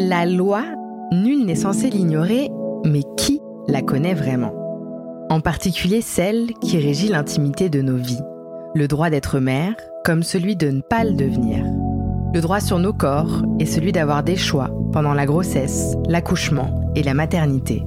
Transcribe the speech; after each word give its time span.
La 0.00 0.26
loi, 0.26 0.62
nul 1.10 1.44
n'est 1.44 1.56
censé 1.56 1.90
l'ignorer, 1.90 2.52
mais 2.84 3.02
qui 3.16 3.40
la 3.66 3.82
connaît 3.82 4.14
vraiment? 4.14 4.52
En 5.28 5.40
particulier 5.40 6.02
celle 6.02 6.52
qui 6.62 6.78
régit 6.78 7.08
l'intimité 7.08 7.68
de 7.68 7.82
nos 7.82 7.96
vies. 7.96 8.22
Le 8.76 8.86
droit 8.86 9.10
d'être 9.10 9.40
mère, 9.40 9.74
comme 10.04 10.22
celui 10.22 10.54
de 10.54 10.68
ne 10.68 10.82
pas 10.82 11.02
le 11.02 11.14
devenir. 11.14 11.64
Le 12.32 12.40
droit 12.40 12.60
sur 12.60 12.78
nos 12.78 12.92
corps 12.92 13.42
est 13.58 13.66
celui 13.66 13.90
d'avoir 13.90 14.22
des 14.22 14.36
choix 14.36 14.70
pendant 14.92 15.14
la 15.14 15.26
grossesse, 15.26 15.96
l'accouchement 16.06 16.92
et 16.94 17.02
la 17.02 17.14
maternité. 17.14 17.82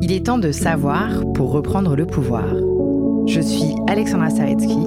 Il 0.00 0.10
est 0.10 0.24
temps 0.24 0.38
de 0.38 0.52
savoir 0.52 1.22
pour 1.34 1.52
reprendre 1.52 1.96
le 1.96 2.06
pouvoir. 2.06 2.46
Je 3.26 3.42
suis 3.42 3.74
Alexandra 3.90 4.30
Saretsky, 4.30 4.86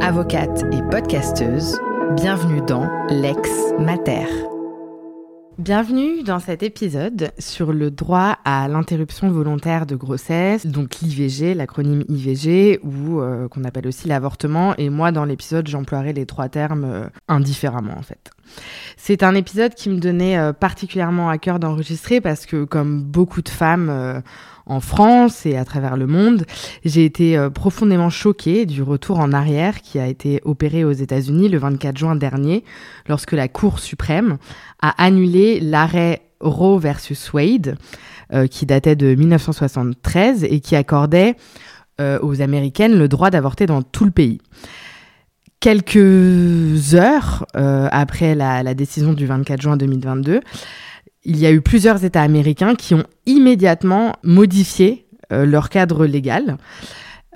avocate 0.00 0.64
et 0.72 0.80
podcasteuse. 0.90 1.78
Bienvenue 2.16 2.62
dans 2.66 2.88
Lex 3.10 3.50
Mater. 3.78 4.24
Bienvenue 5.58 6.24
dans 6.24 6.40
cet 6.40 6.64
épisode 6.64 7.30
sur 7.38 7.72
le 7.72 7.92
droit 7.92 8.38
à 8.44 8.66
l'interruption 8.66 9.30
volontaire 9.30 9.86
de 9.86 9.94
grossesse, 9.94 10.66
donc 10.66 10.96
l'IVG, 11.00 11.54
l'acronyme 11.54 12.02
IVG, 12.08 12.80
ou 12.82 13.20
euh, 13.20 13.46
qu'on 13.46 13.62
appelle 13.62 13.86
aussi 13.86 14.08
l'avortement. 14.08 14.74
Et 14.78 14.88
moi, 14.88 15.12
dans 15.12 15.24
l'épisode, 15.24 15.68
j'emploierai 15.68 16.12
les 16.12 16.26
trois 16.26 16.48
termes 16.48 16.84
euh, 16.84 17.06
indifféremment, 17.28 17.96
en 17.96 18.02
fait. 18.02 18.32
C'est 18.96 19.22
un 19.22 19.36
épisode 19.36 19.74
qui 19.74 19.90
me 19.90 20.00
donnait 20.00 20.36
euh, 20.36 20.52
particulièrement 20.52 21.30
à 21.30 21.38
cœur 21.38 21.60
d'enregistrer 21.60 22.20
parce 22.20 22.46
que, 22.46 22.64
comme 22.64 23.04
beaucoup 23.04 23.40
de 23.40 23.48
femmes 23.48 24.22
en 24.66 24.80
France 24.80 25.46
et 25.46 25.56
à 25.56 25.64
travers 25.64 25.96
le 25.96 26.06
monde. 26.06 26.44
J'ai 26.84 27.04
été 27.04 27.36
euh, 27.36 27.50
profondément 27.50 28.10
choquée 28.10 28.66
du 28.66 28.82
retour 28.82 29.18
en 29.18 29.32
arrière 29.32 29.82
qui 29.82 29.98
a 29.98 30.06
été 30.06 30.40
opéré 30.44 30.84
aux 30.84 30.92
États-Unis 30.92 31.48
le 31.48 31.58
24 31.58 31.96
juin 31.96 32.16
dernier, 32.16 32.64
lorsque 33.08 33.32
la 33.32 33.48
Cour 33.48 33.78
suprême 33.78 34.38
a 34.80 35.02
annulé 35.02 35.60
l'arrêt 35.60 36.22
Roe 36.40 36.78
versus 36.78 37.32
Wade, 37.32 37.76
euh, 38.32 38.46
qui 38.46 38.66
datait 38.66 38.96
de 38.96 39.14
1973 39.14 40.44
et 40.44 40.60
qui 40.60 40.76
accordait 40.76 41.36
euh, 42.00 42.18
aux 42.22 42.40
Américaines 42.40 42.98
le 42.98 43.08
droit 43.08 43.30
d'avorter 43.30 43.66
dans 43.66 43.82
tout 43.82 44.04
le 44.04 44.10
pays. 44.10 44.40
Quelques 45.60 46.94
heures 46.94 47.46
après 47.54 48.34
la, 48.34 48.62
la 48.62 48.74
décision 48.74 49.14
du 49.14 49.24
24 49.24 49.62
juin 49.62 49.76
2022, 49.78 50.40
il 51.24 51.38
y 51.38 51.46
a 51.46 51.52
eu 51.52 51.60
plusieurs 51.60 52.04
États 52.04 52.22
américains 52.22 52.74
qui 52.74 52.94
ont 52.94 53.04
immédiatement 53.26 54.14
modifié 54.22 55.06
euh, 55.32 55.46
leur 55.46 55.68
cadre 55.68 56.06
légal. 56.06 56.58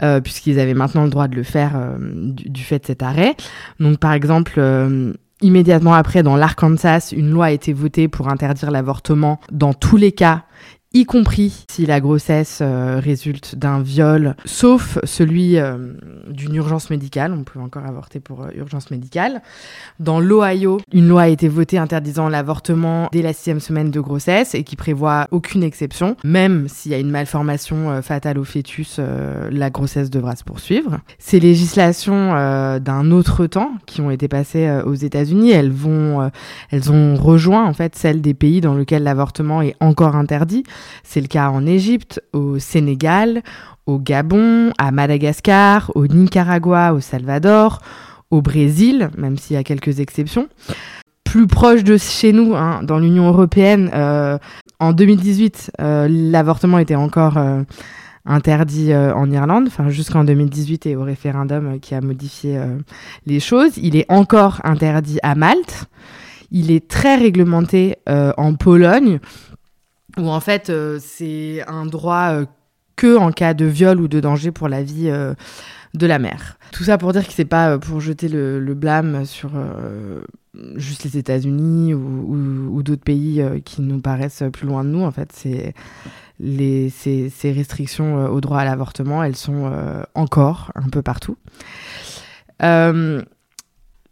Euh, 0.01 0.21
puisqu'ils 0.21 0.61
avaient 0.61 0.75
maintenant 0.75 1.03
le 1.03 1.11
droit 1.11 1.27
de 1.27 1.35
le 1.35 1.43
faire 1.43 1.73
euh, 1.75 1.97
du, 1.99 2.63
fait 2.63 2.79
de 2.79 2.87
cet 2.87 3.03
arrêt. 3.03 3.35
Donc 3.81 3.99
par 3.99 4.13
exemple, 4.13 4.63
immédiatement 5.43 5.95
après, 5.95 6.23
dans 6.23 6.37
l'Arkansas, 6.37 7.13
une 7.13 7.31
loi 7.31 7.47
a 7.47 7.51
été 7.51 7.73
votée 7.73 8.07
pour 8.07 8.29
interdire 8.29 8.71
l'avortement 8.71 9.41
dans 9.51 9.75
tous 9.75 9.97
les 9.97 10.13
cas 10.13 10.45
y 10.95 11.05
compris 11.05 11.67
si 11.71 11.85
la 11.85 12.01
grossesse 12.01 12.61
euh, 12.63 12.99
résulte 12.99 13.57
d'un 13.57 13.83
viol, 13.83 14.35
sauf 14.47 14.99
celui 15.05 15.59
euh, 15.59 15.93
d'une 16.29 16.55
urgence 16.55 16.89
médicale. 16.89 17.35
On 17.35 17.45
peut 17.45 17.61
encore 17.61 17.85
avorter 17.85 18.21
pour 18.21 18.45
euh, 18.45 18.49
urgence 18.55 18.91
médicale. 18.91 19.43
Dans 20.01 20.19
l'Ohio, 20.19 20.81
une 20.93 21.07
loi 21.07 21.23
a 21.23 21.29
été 21.29 21.49
votée 21.49 21.77
interdisant 21.77 22.31
l'avortement 22.31 23.09
dès 23.13 23.21
la 23.21 23.35
sixième 23.35 23.61
semaine 23.61 23.91
de 23.91 24.01
grossesse 24.01 24.55
et 24.55 24.65
qui 24.65 24.77
prévoit 24.77 25.29
aucune 25.31 25.63
exception. 25.63 26.17
Même 26.25 26.69
s'il 26.69 26.93
y 26.93 26.95
a 26.95 26.99
une 26.99 27.11
malformation 27.11 28.01
fatale 28.01 28.39
au 28.39 28.45
fœtus, 28.45 28.99
la 29.51 29.71
grossesse 29.71 30.09
devra 30.11 30.37
se 30.37 30.45
poursuivre. 30.45 31.01
Ces 31.19 31.39
législations 31.41 32.79
d'un 32.79 33.11
autre 33.11 33.47
temps 33.47 33.73
qui 33.87 34.01
ont 34.01 34.11
été 34.11 34.29
passées 34.29 34.81
aux 34.85 34.95
États-Unis, 34.95 35.51
elles 35.51 35.73
vont, 35.73 36.31
elles 36.71 36.91
ont 36.91 37.17
rejoint 37.17 37.67
en 37.67 37.73
fait 37.73 37.97
celles 37.97 38.21
des 38.21 38.35
pays 38.35 38.61
dans 38.61 38.75
lesquels 38.75 39.03
l'avortement 39.03 39.63
est 39.63 39.75
encore 39.81 40.17
interdit. 40.17 40.65
C'est 41.03 41.21
le 41.21 41.27
cas 41.29 41.51
en 41.51 41.67
Égypte, 41.67 42.23
au 42.33 42.59
Sénégal, 42.59 43.43
au 43.89 43.99
Gabon, 43.99 44.71
à 44.77 44.93
Madagascar, 44.93 45.91
au 45.95 46.07
Nicaragua, 46.07 46.93
au 46.93 47.01
Salvador, 47.01 47.81
au 48.31 48.43
Brésil, 48.43 49.11
même 49.17 49.39
s'il 49.39 49.57
y 49.57 49.59
a 49.59 49.65
quelques 49.65 50.01
exceptions. 50.01 50.49
Plus 51.25 51.47
proche 51.47 51.85
de 51.85 51.97
chez 51.97 52.33
nous, 52.33 52.55
hein, 52.55 52.81
dans 52.83 52.99
l'Union 52.99 53.29
européenne, 53.29 53.91
euh, 53.95 54.39
en 54.79 54.93
2018, 54.93 55.73
euh, 55.81 56.07
l'avortement 56.11 56.79
était 56.79 56.95
encore 56.95 57.39
euh, 57.39 57.63
interdit 58.27 58.95
en 58.95 59.31
Irlande, 59.31 59.65
enfin 59.69 59.89
jusqu'en 59.89 60.23
2018 60.23 60.85
et 60.85 60.97
au 60.97 61.03
référendum 61.03 61.81
qui 61.81 61.95
a 61.95 62.03
modifié 62.03 62.61
les 63.25 63.41
choses. 63.41 63.79
Il 63.79 63.97
est 63.97 64.05
encore 64.11 64.61
interdit 64.65 65.19
à 65.23 65.35
Malte. 65.35 65.87
Il 66.51 66.71
est 66.71 66.87
très 66.87 67.17
réglementé 67.17 67.97
en 68.07 68.55
Pologne 68.55 69.19
où 70.19 70.29
en 70.29 70.41
fait 70.41 70.71
euh, 70.71 70.99
c'est 71.01 71.63
un 71.67 71.87
droit 71.87 72.33
euh, 72.33 72.47
que 72.97 73.17
en 73.17 73.33
cas 73.33 73.55
de 73.55 73.65
viol 73.65 74.01
ou 74.01 74.09
de 74.09 74.21
danger 74.21 74.51
pour 74.51 74.69
la 74.69 74.83
vie 74.83 75.09
euh, 75.09 75.35
de 75.95 76.07
la 76.07 76.19
mère. 76.19 76.59
Tout 76.73 76.85
ça 76.85 76.99
pour 76.99 77.13
dire 77.13 77.27
que 77.27 77.33
c'est 77.33 77.45
pas 77.45 77.79
pour 77.79 78.01
jeter 78.01 78.29
le, 78.29 78.75
blâme 78.75 79.25
sur 79.25 79.51
juste 80.77 81.05
les 81.05 81.17
États-Unis 81.17 81.95
ou, 81.95 82.83
d'autres 82.83 83.03
pays 83.03 83.43
qui 83.65 83.81
nous 83.81 84.01
paraissent 84.01 84.43
plus 84.53 84.67
loin 84.67 84.85
de 84.85 84.91
nous. 84.91 85.03
En 85.03 85.11
fait, 85.11 85.31
c'est 85.33 85.73
les, 86.41 86.91
ces, 86.91 87.31
ces, 87.31 87.53
restrictions 87.53 88.27
au 88.27 88.41
droit 88.43 88.59
à 88.59 88.65
l'avortement, 88.67 89.25
elles 89.25 89.35
sont 89.35 89.73
encore 90.15 90.71
un 90.75 90.91
peu 90.91 91.01
partout. 91.01 91.39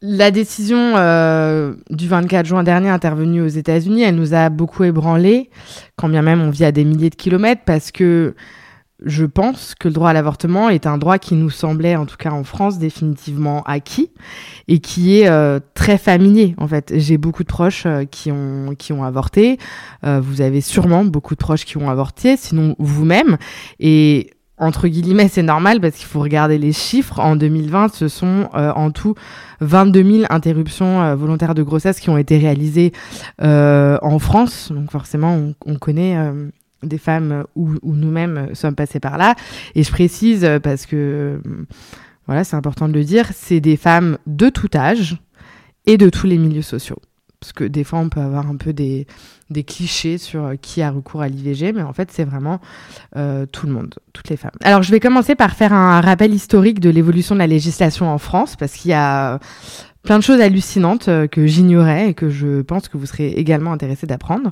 La 0.02 0.30
décision 0.30 0.92
euh, 0.96 1.74
du 1.88 2.06
24 2.06 2.44
juin 2.44 2.62
dernier 2.62 2.90
intervenue 2.90 3.40
aux 3.40 3.48
États-Unis, 3.48 4.02
elle 4.02 4.16
nous 4.16 4.34
a 4.34 4.50
beaucoup 4.50 4.84
ébranlé, 4.84 5.48
quand 5.96 6.10
bien 6.10 6.20
même 6.20 6.42
on 6.42 6.50
vit 6.50 6.66
à 6.66 6.72
des 6.72 6.84
milliers 6.84 7.08
de 7.08 7.14
kilomètres, 7.14 7.62
parce 7.64 7.92
que 7.92 8.34
je 9.02 9.24
pense 9.24 9.74
que 9.74 9.88
le 9.88 9.94
droit 9.94 10.10
à 10.10 10.12
l'avortement 10.12 10.68
est 10.68 10.86
un 10.86 10.98
droit 10.98 11.18
qui 11.18 11.34
nous 11.34 11.48
semblait, 11.48 11.96
en 11.96 12.04
tout 12.04 12.18
cas 12.18 12.30
en 12.30 12.44
France, 12.44 12.78
définitivement 12.78 13.62
acquis 13.62 14.10
et 14.68 14.80
qui 14.80 15.20
est 15.20 15.28
euh, 15.28 15.60
très 15.72 15.96
familier. 15.96 16.54
En 16.58 16.68
fait, 16.68 16.92
j'ai 16.96 17.16
beaucoup 17.16 17.42
de 17.42 17.48
proches 17.48 17.86
euh, 17.86 18.04
qui 18.04 18.30
ont 18.30 18.74
qui 18.78 18.92
ont 18.92 19.02
avorté. 19.02 19.58
vous 20.02 20.42
avez 20.42 20.60
sûrement 20.60 21.06
beaucoup 21.06 21.34
de 21.34 21.40
proches 21.40 21.64
qui 21.64 21.78
ont 21.78 21.88
avorté, 21.88 22.36
sinon 22.36 22.76
vous-même. 22.78 23.38
Et 23.80 24.30
entre 24.58 24.88
guillemets, 24.88 25.28
c'est 25.28 25.42
normal 25.42 25.80
parce 25.80 25.96
qu'il 25.96 26.06
faut 26.06 26.20
regarder 26.20 26.58
les 26.58 26.72
chiffres. 26.72 27.18
En 27.18 27.36
2020, 27.36 27.94
ce 27.94 28.08
sont 28.08 28.48
en 28.52 28.90
tout 28.90 29.14
22 29.60 30.04
000 30.04 30.24
interruptions 30.30 31.02
euh, 31.02 31.14
volontaires 31.14 31.54
de 31.54 31.62
grossesse 31.62 32.00
qui 32.00 32.10
ont 32.10 32.18
été 32.18 32.38
réalisées 32.38 32.92
euh, 33.42 33.98
en 34.02 34.18
France. 34.18 34.70
Donc 34.72 34.90
forcément, 34.90 35.52
on, 35.64 35.76
connaît 35.76 36.16
des 36.82 36.98
femmes 36.98 37.44
où, 37.54 37.70
nous-mêmes 37.82 38.54
sommes 38.54 38.74
passés 38.74 39.00
par 39.00 39.18
là. 39.18 39.34
Et 39.74 39.82
je 39.82 39.90
précise 39.90 40.48
parce 40.62 40.86
que, 40.86 41.40
voilà, 42.26 42.44
c'est 42.44 42.56
important 42.56 42.88
de 42.88 42.94
le 42.94 43.04
dire, 43.04 43.28
c'est 43.34 43.60
des 43.60 43.76
femmes 43.76 44.18
de 44.26 44.48
tout 44.48 44.70
âge 44.74 45.18
et 45.86 45.96
de 45.96 46.08
tous 46.08 46.26
les 46.26 46.38
milieux 46.38 46.62
sociaux. 46.62 46.98
Parce 47.46 47.52
que 47.52 47.62
des 47.62 47.84
fois, 47.84 48.00
on 48.00 48.08
peut 48.08 48.18
avoir 48.18 48.48
un 48.48 48.56
peu 48.56 48.72
des, 48.72 49.06
clichés 49.68 50.18
sur 50.18 50.46
euh, 50.46 50.54
qui 50.60 50.82
a 50.82 50.90
recours 50.90 51.22
à 51.22 51.28
l'IVG, 51.28 51.72
mais 51.72 51.82
en 51.82 51.92
fait, 51.92 52.10
c'est 52.10 52.24
vraiment 52.24 52.58
euh, 53.14 53.46
tout 53.46 53.68
le 53.68 53.72
monde, 53.72 53.94
toutes 54.12 54.28
les 54.30 54.36
femmes. 54.36 54.50
Alors, 54.64 54.82
je 54.82 54.90
vais 54.90 54.98
commencer 54.98 55.36
par 55.36 55.52
faire 55.52 55.72
un 55.72 56.00
rappel 56.00 56.34
historique 56.34 56.80
de 56.80 56.90
l'évolution 56.90 57.36
de 57.36 57.38
la 57.38 57.46
législation 57.46 58.10
en 58.10 58.18
France, 58.18 58.56
parce 58.56 58.72
qu'il 58.72 58.90
y 58.90 58.94
a 58.94 59.38
plein 60.06 60.18
de 60.18 60.22
choses 60.22 60.40
hallucinantes 60.40 61.08
euh, 61.08 61.26
que 61.26 61.46
j'ignorais 61.46 62.10
et 62.10 62.14
que 62.14 62.30
je 62.30 62.62
pense 62.62 62.88
que 62.88 62.96
vous 62.96 63.06
serez 63.06 63.32
également 63.32 63.72
intéressés 63.72 64.06
d'apprendre. 64.06 64.50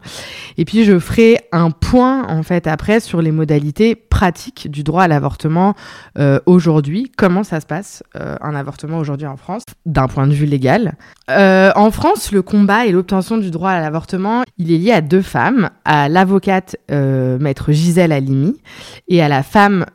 Et 0.59 0.65
puis 0.65 0.85
je 0.85 0.99
ferai 0.99 1.39
un 1.53 1.71
point 1.71 2.27
en 2.29 2.43
fait 2.43 2.67
après 2.67 3.01
sur 3.01 3.23
les 3.23 3.31
modalités 3.31 3.95
pratiques 3.95 4.71
du 4.71 4.83
droit 4.83 5.05
à 5.05 5.09
l'avortement 5.09 5.75
euh, 6.19 6.41
aujourd'hui. 6.45 7.11
Comment 7.17 7.45
ça 7.45 7.61
se 7.61 7.67
passe 7.67 8.03
euh, 8.17 8.37
un 8.43 8.55
avortement 8.55 8.99
aujourd'hui 8.99 9.29
en 9.29 9.37
France 9.37 9.63
d'un 9.87 10.09
point 10.09 10.27
de 10.27 10.35
vue 10.35 10.47
légal? 10.47 10.95
en 11.27 11.91
France, 11.91 12.33
le 12.33 12.43
combat 12.43 12.85
et 12.85 12.93
l'obtention 12.93 13.39
du 13.39 13.51
droit 13.51 13.71
à 13.71 13.81
l'avortement, 13.81 14.43
il 14.59 14.71
est 14.71 14.77
lié 14.77 14.93
à 14.93 15.01
deux 15.01 15.23
femmes, 15.23 15.71
à 15.87 16.11
l'avocate 16.11 16.77
maître 16.91 17.73
Gisèle 17.73 18.13
Halimi 18.13 18.61
et 19.09 19.23
à 19.23 19.29
la 19.29 19.43
femme 19.43 19.87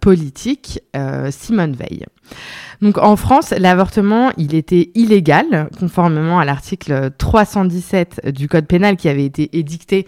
politique 0.00 0.80
Simone 1.30 1.72
Veil. 1.72 2.04
Donc 2.82 2.98
en 2.98 3.16
France, 3.16 3.50
l'avortement, 3.56 4.30
il 4.36 4.54
était 4.54 4.90
illégal, 4.94 5.68
conformément 5.78 6.38
à 6.38 6.44
l'article 6.44 7.10
317 7.16 8.30
du 8.32 8.48
Code 8.48 8.66
pénal 8.66 8.96
qui 8.96 9.08
avait 9.08 9.24
été 9.24 9.56
édicté 9.58 10.06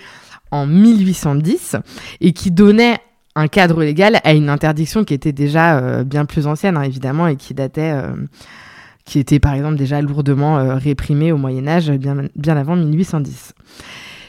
en 0.51 0.67
1810 0.67 1.77
et 2.21 2.33
qui 2.33 2.51
donnait 2.51 2.99
un 3.37 3.49
cadre 3.49 3.85
légal 3.85 4.19
à 4.25 4.33
une 4.33 4.49
interdiction 4.49 5.05
qui 5.05 5.15
était 5.15 5.33
déjà 5.33 5.79
euh, 5.79 6.05
bien 6.05 6.25
plus 6.25 6.47
ancienne, 6.47 6.77
hein, 6.77 6.83
évidemment, 6.83 7.29
et 7.29 7.37
euh, 7.79 8.15
qui 9.05 9.19
était 9.19 9.39
par 9.39 9.53
exemple 9.53 9.77
déjà 9.77 10.01
lourdement 10.01 10.59
euh, 10.59 10.75
réprimée 10.77 11.33
au 11.33 11.37
Moyen 11.37 11.69
Âge, 11.69 11.91
bien, 11.91 12.17
bien 12.35 12.57
avant 12.57 12.77
1810. 12.77 13.53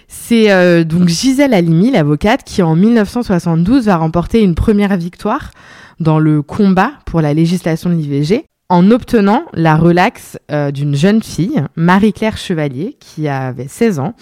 C'est 0.09 0.85
donc 0.85 1.09
Gisèle 1.09 1.53
Halimi, 1.53 1.91
l'avocate, 1.91 2.43
qui 2.45 2.63
en 2.63 2.75
1972 2.75 3.85
va 3.85 3.97
remporter 3.97 4.41
une 4.41 4.55
première 4.55 4.95
victoire 4.95 5.51
dans 5.99 6.19
le 6.19 6.41
combat 6.41 6.91
pour 7.05 7.21
la 7.21 7.33
législation 7.33 7.89
de 7.89 7.95
l'IVG. 7.95 8.45
en 8.69 8.91
obtenant 8.91 9.45
la 9.53 9.77
relaxe 9.77 10.37
euh, 10.51 10.71
d'une 10.71 10.93
jeune 10.93 11.23
fille, 11.23 11.63
Marie-Claire 11.77 12.35
Chevalier, 12.35 12.97
qui 12.99 13.29
avait 13.29 13.69
16 13.69 13.99
ans 13.99 14.13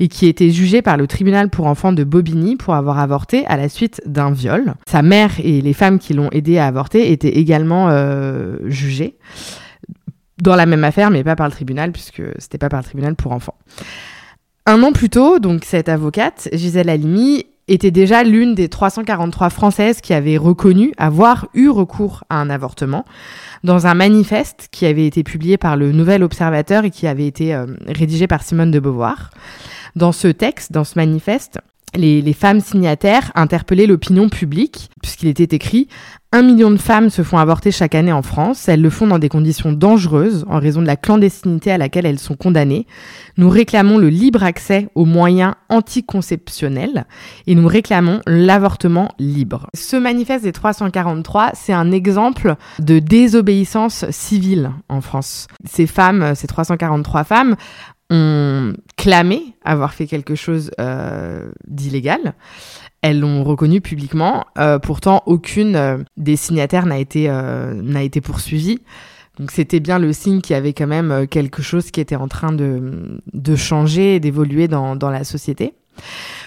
et 0.00 0.08
qui 0.08 0.26
était 0.26 0.50
jugée 0.50 0.82
par 0.82 0.96
le 0.96 1.06
tribunal 1.06 1.50
pour 1.50 1.66
enfants 1.66 1.92
de 1.92 2.02
Bobigny 2.02 2.56
pour 2.56 2.74
avoir 2.74 2.98
avorté 2.98 3.46
à 3.46 3.56
la 3.56 3.68
suite 3.68 4.02
d'un 4.04 4.32
viol. 4.32 4.74
Sa 4.88 5.02
mère 5.02 5.30
et 5.38 5.60
les 5.60 5.72
femmes 5.72 6.00
qui 6.00 6.14
l'ont 6.14 6.30
aidée 6.32 6.58
à 6.58 6.66
avorter 6.66 7.12
étaient 7.12 7.36
également 7.38 7.90
euh, 7.90 8.56
jugées 8.64 9.18
dans 10.42 10.56
la 10.56 10.66
même 10.66 10.82
affaire, 10.82 11.10
mais 11.10 11.22
pas 11.22 11.36
par 11.36 11.46
le 11.46 11.52
tribunal, 11.52 11.92
puisque 11.92 12.22
c'était 12.38 12.58
pas 12.58 12.68
par 12.68 12.80
le 12.80 12.84
tribunal 12.84 13.14
pour 13.14 13.30
enfants. 13.30 13.56
Un 14.66 14.82
an 14.82 14.92
plus 14.92 15.08
tôt, 15.10 15.38
donc 15.38 15.64
cette 15.64 15.88
avocate, 15.88 16.48
Gisèle 16.52 16.88
Halimi, 16.88 17.46
était 17.68 17.90
déjà 17.90 18.24
l'une 18.24 18.54
des 18.54 18.68
343 18.68 19.50
Françaises 19.50 20.00
qui 20.00 20.14
avaient 20.14 20.36
reconnu 20.36 20.92
avoir 20.96 21.48
eu 21.54 21.68
recours 21.68 22.24
à 22.28 22.36
un 22.36 22.50
avortement 22.50 23.04
dans 23.64 23.86
un 23.86 23.94
manifeste 23.94 24.68
qui 24.72 24.86
avait 24.86 25.06
été 25.06 25.22
publié 25.22 25.56
par 25.56 25.76
le 25.76 25.92
Nouvel 25.92 26.22
Observateur 26.22 26.84
et 26.84 26.90
qui 26.90 27.06
avait 27.06 27.26
été 27.26 27.54
euh, 27.54 27.66
rédigé 27.86 28.26
par 28.26 28.42
Simone 28.42 28.70
de 28.70 28.80
Beauvoir. 28.80 29.30
Dans 29.94 30.12
ce 30.12 30.28
texte, 30.28 30.72
dans 30.72 30.84
ce 30.84 30.98
manifeste, 30.98 31.58
les, 31.94 32.22
les, 32.22 32.32
femmes 32.32 32.60
signataires 32.60 33.32
interpellaient 33.34 33.86
l'opinion 33.86 34.28
publique, 34.28 34.90
puisqu'il 35.02 35.28
était 35.28 35.56
écrit 35.56 35.88
un 36.34 36.42
million 36.42 36.70
de 36.70 36.78
femmes 36.78 37.10
se 37.10 37.22
font 37.22 37.36
avorter 37.36 37.70
chaque 37.70 37.94
année 37.94 38.10
en 38.10 38.22
France. 38.22 38.66
Elles 38.66 38.80
le 38.80 38.88
font 38.88 39.06
dans 39.06 39.18
des 39.18 39.28
conditions 39.28 39.70
dangereuses 39.70 40.46
en 40.48 40.58
raison 40.58 40.80
de 40.80 40.86
la 40.86 40.96
clandestinité 40.96 41.70
à 41.70 41.76
laquelle 41.76 42.06
elles 42.06 42.18
sont 42.18 42.36
condamnées. 42.36 42.86
Nous 43.36 43.50
réclamons 43.50 43.98
le 43.98 44.08
libre 44.08 44.42
accès 44.42 44.88
aux 44.94 45.04
moyens 45.04 45.52
anticonceptionnels 45.68 47.04
et 47.46 47.54
nous 47.54 47.68
réclamons 47.68 48.20
l'avortement 48.26 49.10
libre. 49.18 49.68
Ce 49.74 49.94
manifeste 49.94 50.44
des 50.44 50.52
343, 50.52 51.50
c'est 51.52 51.74
un 51.74 51.92
exemple 51.92 52.54
de 52.78 52.98
désobéissance 52.98 54.06
civile 54.10 54.70
en 54.88 55.02
France. 55.02 55.48
Ces 55.66 55.86
femmes, 55.86 56.34
ces 56.34 56.46
343 56.46 57.24
femmes, 57.24 57.56
ont 58.12 58.74
clamé 58.96 59.42
avoir 59.64 59.94
fait 59.94 60.06
quelque 60.06 60.34
chose 60.34 60.70
euh, 60.78 61.50
d'illégal. 61.66 62.34
Elles 63.00 63.18
l'ont 63.18 63.42
reconnu 63.42 63.80
publiquement. 63.80 64.44
Euh, 64.58 64.78
pourtant, 64.78 65.22
aucune 65.26 65.74
euh, 65.74 65.98
des 66.16 66.36
signataires 66.36 66.86
n'a 66.86 66.98
été, 66.98 67.28
euh, 67.28 67.74
n'a 67.74 68.02
été 68.02 68.20
poursuivie. 68.20 68.80
Donc 69.38 69.50
c'était 69.50 69.80
bien 69.80 69.98
le 69.98 70.12
signe 70.12 70.40
qu'il 70.40 70.54
y 70.54 70.56
avait 70.56 70.74
quand 70.74 70.86
même 70.86 71.26
quelque 71.26 71.62
chose 71.62 71.90
qui 71.90 72.00
était 72.00 72.16
en 72.16 72.28
train 72.28 72.52
de, 72.52 73.18
de 73.32 73.56
changer 73.56 74.16
et 74.16 74.20
d'évoluer 74.20 74.68
dans, 74.68 74.94
dans 74.94 75.10
la 75.10 75.24
société. 75.24 75.72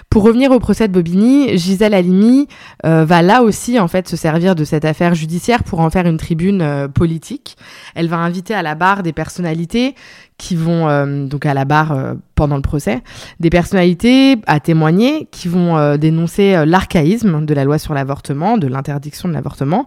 Pour 0.09 0.23
revenir 0.23 0.51
au 0.51 0.59
procès 0.59 0.87
de 0.87 0.93
Bobigny, 0.93 1.57
Gisèle 1.57 1.93
Halimi 1.93 2.47
euh, 2.85 3.03
va 3.03 3.21
là 3.21 3.43
aussi 3.43 3.79
en 3.79 3.87
fait 3.87 4.07
se 4.07 4.15
servir 4.15 4.55
de 4.55 4.63
cette 4.63 4.85
affaire 4.85 5.13
judiciaire 5.13 5.63
pour 5.63 5.81
en 5.81 5.89
faire 5.89 6.05
une 6.07 6.17
tribune 6.17 6.61
euh, 6.61 6.87
politique. 6.87 7.57
Elle 7.95 8.07
va 8.07 8.17
inviter 8.17 8.53
à 8.53 8.61
la 8.61 8.75
barre 8.75 9.03
des 9.03 9.11
personnalités 9.11 9.93
qui 10.37 10.55
vont 10.55 10.87
euh, 10.87 11.25
donc 11.25 11.45
à 11.45 11.53
la 11.53 11.65
barre 11.65 12.15
pendant 12.35 12.55
le 12.55 12.61
procès, 12.61 13.01
des 13.39 13.49
personnalités 13.49 14.37
à 14.47 14.59
témoigner 14.59 15.27
qui 15.31 15.47
vont 15.47 15.97
dénoncer 15.97 16.65
l'archaïsme 16.65 17.45
de 17.45 17.53
la 17.53 17.63
loi 17.63 17.77
sur 17.77 17.93
l'avortement, 17.93 18.57
de 18.57 18.67
l'interdiction 18.67 19.29
de 19.29 19.33
l'avortement, 19.33 19.85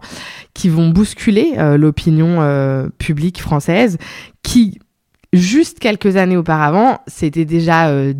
qui 0.53 0.69
vont 0.69 0.89
bousculer 0.89 1.53
l'opinion 1.77 2.89
publique 2.97 3.39
française 3.39 3.97
qui 4.41 4.79
juste 5.33 5.79
quelques 5.79 6.15
années 6.15 6.37
auparavant 6.37 6.99
s'était 7.07 7.45
déjà. 7.45 7.89
Euh, 7.89 8.13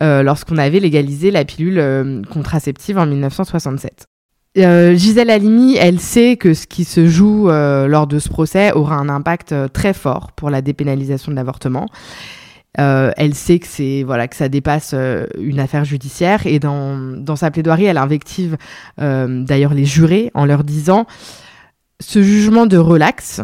lorsqu'on 0.00 0.58
avait 0.58 0.80
légalisé 0.80 1.30
la 1.30 1.44
pilule 1.44 1.78
euh, 1.78 2.22
contraceptive 2.30 2.98
en 2.98 3.06
1967. 3.06 4.06
Euh, 4.56 4.94
Gisèle 4.94 5.30
Halimi, 5.30 5.76
elle 5.76 5.98
sait 5.98 6.36
que 6.36 6.54
ce 6.54 6.66
qui 6.66 6.84
se 6.84 7.06
joue 7.06 7.48
lors 7.48 8.06
de 8.06 8.18
ce 8.18 8.28
procès 8.28 8.72
aura 8.72 8.96
un 8.96 9.08
impact 9.08 9.54
très 9.72 9.92
fort 9.92 10.32
pour 10.32 10.50
la 10.50 10.62
dépénalisation 10.62 11.32
de 11.32 11.36
l'avortement. 11.36 11.88
elle 12.76 13.34
sait 13.34 13.58
que 13.58 13.66
c'est 13.66 14.04
voilà 14.04 14.28
que 14.28 14.36
ça 14.36 14.48
dépasse 14.48 14.94
une 15.38 15.58
affaire 15.58 15.84
judiciaire 15.84 16.46
et 16.46 16.60
dans, 16.60 16.96
dans 16.96 17.34
sa 17.34 17.50
plaidoirie, 17.50 17.86
elle 17.86 17.98
invective 17.98 18.56
d'ailleurs 18.96 19.74
les 19.74 19.84
jurés 19.84 20.30
en 20.34 20.44
leur 20.44 20.62
disant 20.62 21.06
ce 21.98 22.22
jugement 22.22 22.66
de 22.66 22.76
relax 22.76 23.40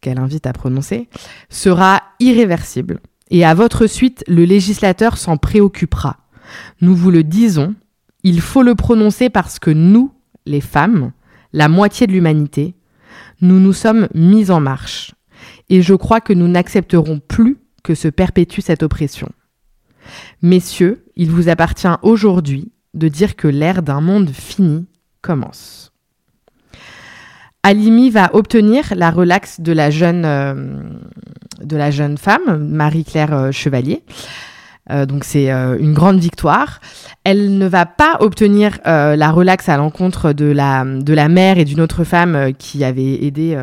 qu'elle 0.00 0.18
invite 0.18 0.46
à 0.46 0.52
prononcer 0.52 1.08
sera 1.48 2.02
irréversible 2.20 3.00
et 3.32 3.46
à 3.46 3.54
votre 3.54 3.86
suite, 3.86 4.22
le 4.28 4.44
législateur 4.44 5.16
s'en 5.16 5.38
préoccupera. 5.38 6.18
Nous 6.82 6.94
vous 6.94 7.10
le 7.10 7.24
disons, 7.24 7.74
il 8.22 8.42
faut 8.42 8.62
le 8.62 8.74
prononcer 8.74 9.30
parce 9.30 9.58
que 9.58 9.70
nous, 9.70 10.12
les 10.44 10.60
femmes, 10.60 11.12
la 11.54 11.68
moitié 11.68 12.06
de 12.06 12.12
l'humanité, 12.12 12.74
nous 13.40 13.58
nous 13.58 13.72
sommes 13.72 14.06
mis 14.14 14.50
en 14.50 14.60
marche. 14.60 15.14
Et 15.70 15.80
je 15.80 15.94
crois 15.94 16.20
que 16.20 16.34
nous 16.34 16.46
n'accepterons 16.46 17.20
plus 17.20 17.56
que 17.82 17.94
se 17.94 18.08
perpétue 18.08 18.60
cette 18.60 18.82
oppression. 18.82 19.30
Messieurs, 20.42 21.06
il 21.16 21.30
vous 21.30 21.48
appartient 21.48 21.88
aujourd'hui 22.02 22.70
de 22.92 23.08
dire 23.08 23.34
que 23.34 23.48
l'ère 23.48 23.82
d'un 23.82 24.02
monde 24.02 24.28
fini 24.28 24.84
commence. 25.22 25.91
Alimi 27.64 28.10
va 28.10 28.30
obtenir 28.34 28.92
la 28.96 29.12
relaxe 29.12 29.60
de 29.60 29.72
la 29.72 29.88
jeune, 29.90 30.24
euh, 30.24 30.54
de 31.62 31.76
la 31.76 31.92
jeune 31.92 32.18
femme, 32.18 32.58
Marie-Claire 32.58 33.32
euh, 33.32 33.52
Chevalier. 33.52 34.02
Euh, 34.90 35.06
donc 35.06 35.24
c'est 35.24 35.50
une 35.50 35.94
grande 35.94 36.18
victoire. 36.18 36.80
Elle 37.24 37.56
ne 37.58 37.66
va 37.66 37.86
pas 37.86 38.16
obtenir 38.20 38.78
la 38.84 39.30
relaxe 39.30 39.68
à 39.68 39.76
l'encontre 39.76 40.32
de 40.32 40.46
la, 40.46 40.84
de 40.84 41.14
la 41.14 41.28
mère 41.28 41.58
et 41.58 41.64
d'une 41.64 41.80
autre 41.80 42.04
femme 42.04 42.52
qui 42.58 42.84
avait 42.84 43.24
aidé 43.24 43.56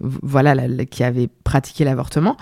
voilà, 0.00 0.54
qui 0.90 1.04
avait 1.04 1.28
pratiqué 1.44 1.84
l'avortement, 1.84 2.36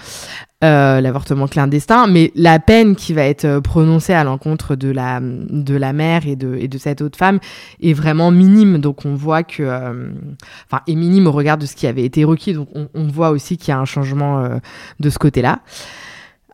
euh, 0.64 1.00
l'avortement 1.00 1.46
clandestin, 1.46 2.06
mais 2.08 2.32
la 2.34 2.58
peine 2.58 2.96
qui 2.96 3.12
va 3.12 3.22
être 3.22 3.44
euh, 3.44 3.60
prononcée 3.60 4.12
à 4.12 4.24
l'encontre 4.24 4.74
de 4.74 4.90
la, 4.90 5.20
de 5.22 5.76
la 5.76 5.92
mère 5.92 6.26
et 6.26 6.34
de, 6.36 6.56
et 6.56 6.66
de 6.66 6.78
cette 6.78 7.00
autre 7.00 7.16
femme 7.16 7.38
est 7.80 7.92
vraiment 7.92 8.30
minime. 8.32 8.78
Donc 8.78 9.04
on 9.04 9.14
voit 9.14 9.44
que, 9.44 9.62
euh, 9.62 10.10
enfin, 10.68 10.82
est 10.88 10.96
minime 10.96 11.28
au 11.28 11.32
regard 11.32 11.58
de 11.58 11.66
ce 11.66 11.76
qui 11.76 11.86
avait 11.86 12.04
été 12.04 12.24
requis. 12.24 12.54
Donc 12.54 12.68
on, 12.74 12.88
on 12.94 13.06
voit 13.06 13.30
aussi 13.30 13.56
qu'il 13.56 13.68
y 13.68 13.72
a 13.72 13.78
un 13.78 13.84
changement 13.84 14.48
de 14.98 15.10
ce 15.10 15.18
côté-là. 15.18 15.60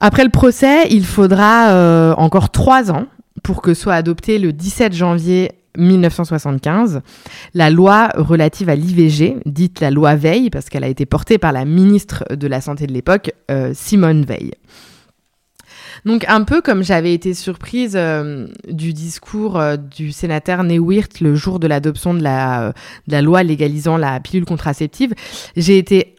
Après 0.00 0.25
le 0.25 0.31
procès, 0.31 0.88
il 0.91 1.05
faudra 1.05 2.14
encore 2.17 2.50
trois 2.50 2.91
ans 2.91 3.06
pour 3.43 3.62
que 3.62 3.75
soit 3.75 3.94
adopté 3.94 4.38
le 4.38 4.52
17 4.52 4.94
janvier 4.94 5.52
1975, 5.76 7.00
la 7.55 7.70
loi 7.70 8.11
relative 8.14 8.69
à 8.69 8.75
l'IVG, 8.75 9.38
dite 9.47 9.81
la 9.81 9.91
loi 9.91 10.17
Veil, 10.17 10.50
parce 10.50 10.69
qu'elle 10.69 10.85
a 10.85 10.88
été 10.88 11.06
portée 11.06 11.38
par 11.38 11.52
la 11.52 11.64
ministre 11.64 12.25
de 12.31 12.47
la 12.47 12.61
Santé 12.61 12.87
de 12.87 12.93
l'époque, 12.93 13.32
euh, 13.50 13.73
Simone 13.75 14.25
Veil. 14.25 14.52
Donc 16.05 16.25
un 16.29 16.44
peu 16.44 16.62
comme 16.62 16.82
j'avais 16.82 17.12
été 17.12 17.35
surprise 17.35 17.93
euh, 17.94 18.47
du 18.69 18.95
discours 18.95 19.59
euh, 19.59 19.76
du 19.76 20.12
sénateur 20.12 20.64
Neuwirth 20.64 21.21
le 21.21 21.35
jour 21.35 21.59
de 21.59 21.66
l'adoption 21.66 22.14
de 22.14 22.23
la, 22.23 22.73
de 23.07 23.12
la 23.12 23.21
loi 23.21 23.42
légalisant 23.42 23.99
la 23.99 24.19
pilule 24.19 24.47
contraceptive, 24.47 25.12
j'ai 25.57 25.76
été 25.76 26.16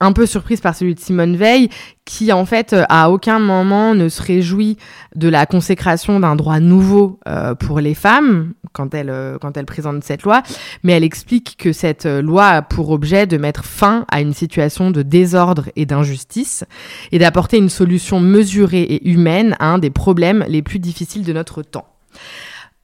un 0.00 0.12
peu 0.12 0.26
surprise 0.26 0.60
par 0.60 0.74
celui 0.74 0.94
de 0.94 1.00
Simone 1.00 1.36
Veil, 1.36 1.68
qui 2.04 2.32
en 2.32 2.44
fait 2.44 2.74
à 2.88 3.10
aucun 3.10 3.38
moment 3.38 3.94
ne 3.94 4.08
se 4.08 4.22
réjouit 4.22 4.76
de 5.14 5.28
la 5.28 5.46
consécration 5.46 6.18
d'un 6.20 6.36
droit 6.36 6.58
nouveau 6.58 7.20
euh, 7.28 7.54
pour 7.54 7.80
les 7.80 7.94
femmes 7.94 8.54
quand 8.72 8.94
elle 8.94 9.10
euh, 9.10 9.38
quand 9.38 9.56
elle 9.56 9.66
présente 9.66 10.04
cette 10.04 10.22
loi, 10.22 10.42
mais 10.82 10.92
elle 10.92 11.04
explique 11.04 11.56
que 11.58 11.72
cette 11.72 12.06
euh, 12.06 12.22
loi 12.22 12.46
a 12.46 12.62
pour 12.62 12.90
objet 12.90 13.26
de 13.26 13.36
mettre 13.36 13.64
fin 13.64 14.04
à 14.10 14.20
une 14.20 14.32
situation 14.32 14.90
de 14.90 15.02
désordre 15.02 15.68
et 15.76 15.86
d'injustice 15.86 16.64
et 17.12 17.18
d'apporter 17.18 17.58
une 17.58 17.68
solution 17.68 18.20
mesurée 18.20 18.82
et 18.82 19.08
humaine 19.08 19.56
à 19.58 19.66
un 19.66 19.78
des 19.78 19.90
problèmes 19.90 20.44
les 20.48 20.62
plus 20.62 20.78
difficiles 20.78 21.24
de 21.24 21.32
notre 21.32 21.62
temps. 21.62 21.86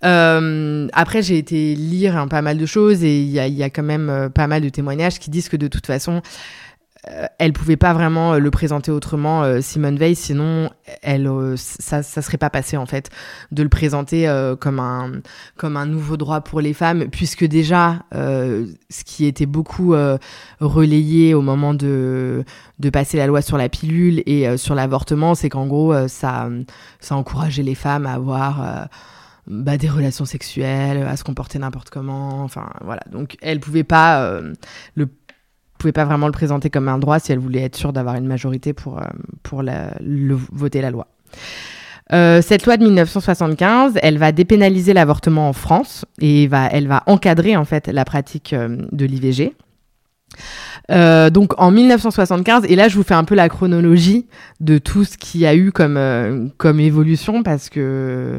Euh, 0.04 0.88
après, 0.92 1.23
j'ai 1.23 1.38
été 1.38 1.75
lire 1.75 2.16
hein, 2.16 2.28
pas 2.28 2.42
mal 2.42 2.58
de 2.58 2.66
choses 2.66 3.02
et 3.02 3.20
il 3.20 3.28
y 3.28 3.38
y 3.38 3.62
a, 3.62 3.70
quand 3.70 3.82
même 3.82 4.30
pas 4.35 4.46
mal 4.46 4.62
de 4.62 4.68
témoignages 4.68 5.18
qui 5.18 5.30
disent 5.30 5.49
que 5.49 5.56
de 5.56 5.68
toute 5.68 5.87
façon, 5.87 6.20
euh, 7.08 7.26
elle 7.38 7.52
pouvait 7.52 7.76
pas 7.76 7.92
vraiment 7.92 8.34
euh, 8.34 8.38
le 8.38 8.50
présenter 8.50 8.90
autrement, 8.90 9.42
euh, 9.42 9.60
Simone 9.60 9.96
Veil, 9.96 10.16
sinon 10.16 10.70
elle, 11.02 11.30
ça, 11.56 12.02
ça 12.02 12.22
serait 12.22 12.38
pas 12.38 12.50
passé 12.50 12.76
en 12.76 12.86
fait 12.86 13.10
de 13.52 13.62
le 13.62 13.68
présenter 13.68 14.26
comme 14.60 14.78
un 14.78 15.12
comme 15.56 15.76
un 15.76 15.86
nouveau 15.86 16.16
droit 16.16 16.40
pour 16.40 16.60
les 16.60 16.72
femmes, 16.75 17.08
puisque 17.10 17.44
déjà 17.44 18.04
ce 18.12 19.04
qui 19.04 19.26
était 19.26 19.46
beaucoup 19.46 19.94
relayé 20.60 21.34
au 21.34 21.42
moment 21.42 21.75
de 21.75 22.44
de 22.78 22.90
passer 22.90 23.16
la 23.16 23.26
loi 23.26 23.42
sur 23.42 23.56
la 23.56 23.68
pilule 23.68 24.22
et 24.26 24.56
sur 24.56 24.75
l'avortement, 24.75 25.34
c'est 25.34 25.48
qu'en 25.48 25.66
gros 25.66 25.92
ça 26.08 26.48
ça 27.00 27.16
encourageait 27.16 27.64
les 27.64 27.75
femmes 27.75 28.06
à 28.06 28.12
avoir 28.12 28.88
bah, 29.48 29.76
des 29.76 29.88
relations 29.88 30.25
sexuelles, 30.25 31.02
à 31.02 31.16
se 31.16 31.25
comporter 31.25 31.58
n'importe 31.58 31.90
comment, 31.90 32.42
enfin 32.42 32.70
voilà. 32.82 33.02
Donc 33.10 33.36
elle 33.42 33.58
pouvait 33.58 33.84
pas 33.84 34.40
le 34.94 35.08
pouvait 35.76 35.92
pas 35.92 36.04
vraiment 36.04 36.26
le 36.26 36.33
présenter 36.33 36.71
comme 36.71 36.88
un 36.88 36.99
droit 36.99 37.18
si 37.18 37.33
elle 37.33 37.38
voulait 37.38 37.62
être 37.62 37.76
sûre 37.76 37.92
d'avoir 37.92 38.16
une 38.16 38.26
majorité 38.26 38.73
pour, 38.73 38.99
euh, 38.99 39.06
pour 39.42 39.62
le, 39.62 40.38
voter 40.52 40.80
la 40.80 40.90
loi. 40.90 41.06
Euh, 42.12 42.40
cette 42.40 42.66
loi 42.66 42.76
de 42.76 42.85
1975, 42.85 43.95
elle 44.00 44.18
va 44.18 44.30
dépénaliser 44.33 44.92
l'avortement 44.92 45.49
en 45.49 45.52
France 45.52 46.04
et 46.21 46.47
va, 46.47 46.68
elle 46.68 46.87
va 46.87 47.02
encadrer 47.06 47.56
en 47.56 47.64
fait 47.64 47.88
la 47.88 48.04
pratique 48.04 48.52
euh, 48.52 48.76
de 48.92 49.04
l'IVG. 49.04 49.54
Donc 50.88 51.61
en 51.61 51.73
1975, 51.73 52.64
et 52.68 52.76
là 52.76 52.88
je 52.88 52.97
vous 52.97 53.02
fais 53.02 53.14
un 53.14 53.25
peu 53.25 53.35
la 53.35 53.49
chronologie 53.49 54.26
de 54.61 54.78
tout 54.78 55.04
ce 55.04 55.18
qu'il 55.18 55.40
y 55.40 55.47
a 55.47 55.56
eu 55.56 55.73
comme, 55.73 56.52
comme 56.59 56.78
évolution 56.78 57.42
parce 57.42 57.68
que 57.68 58.38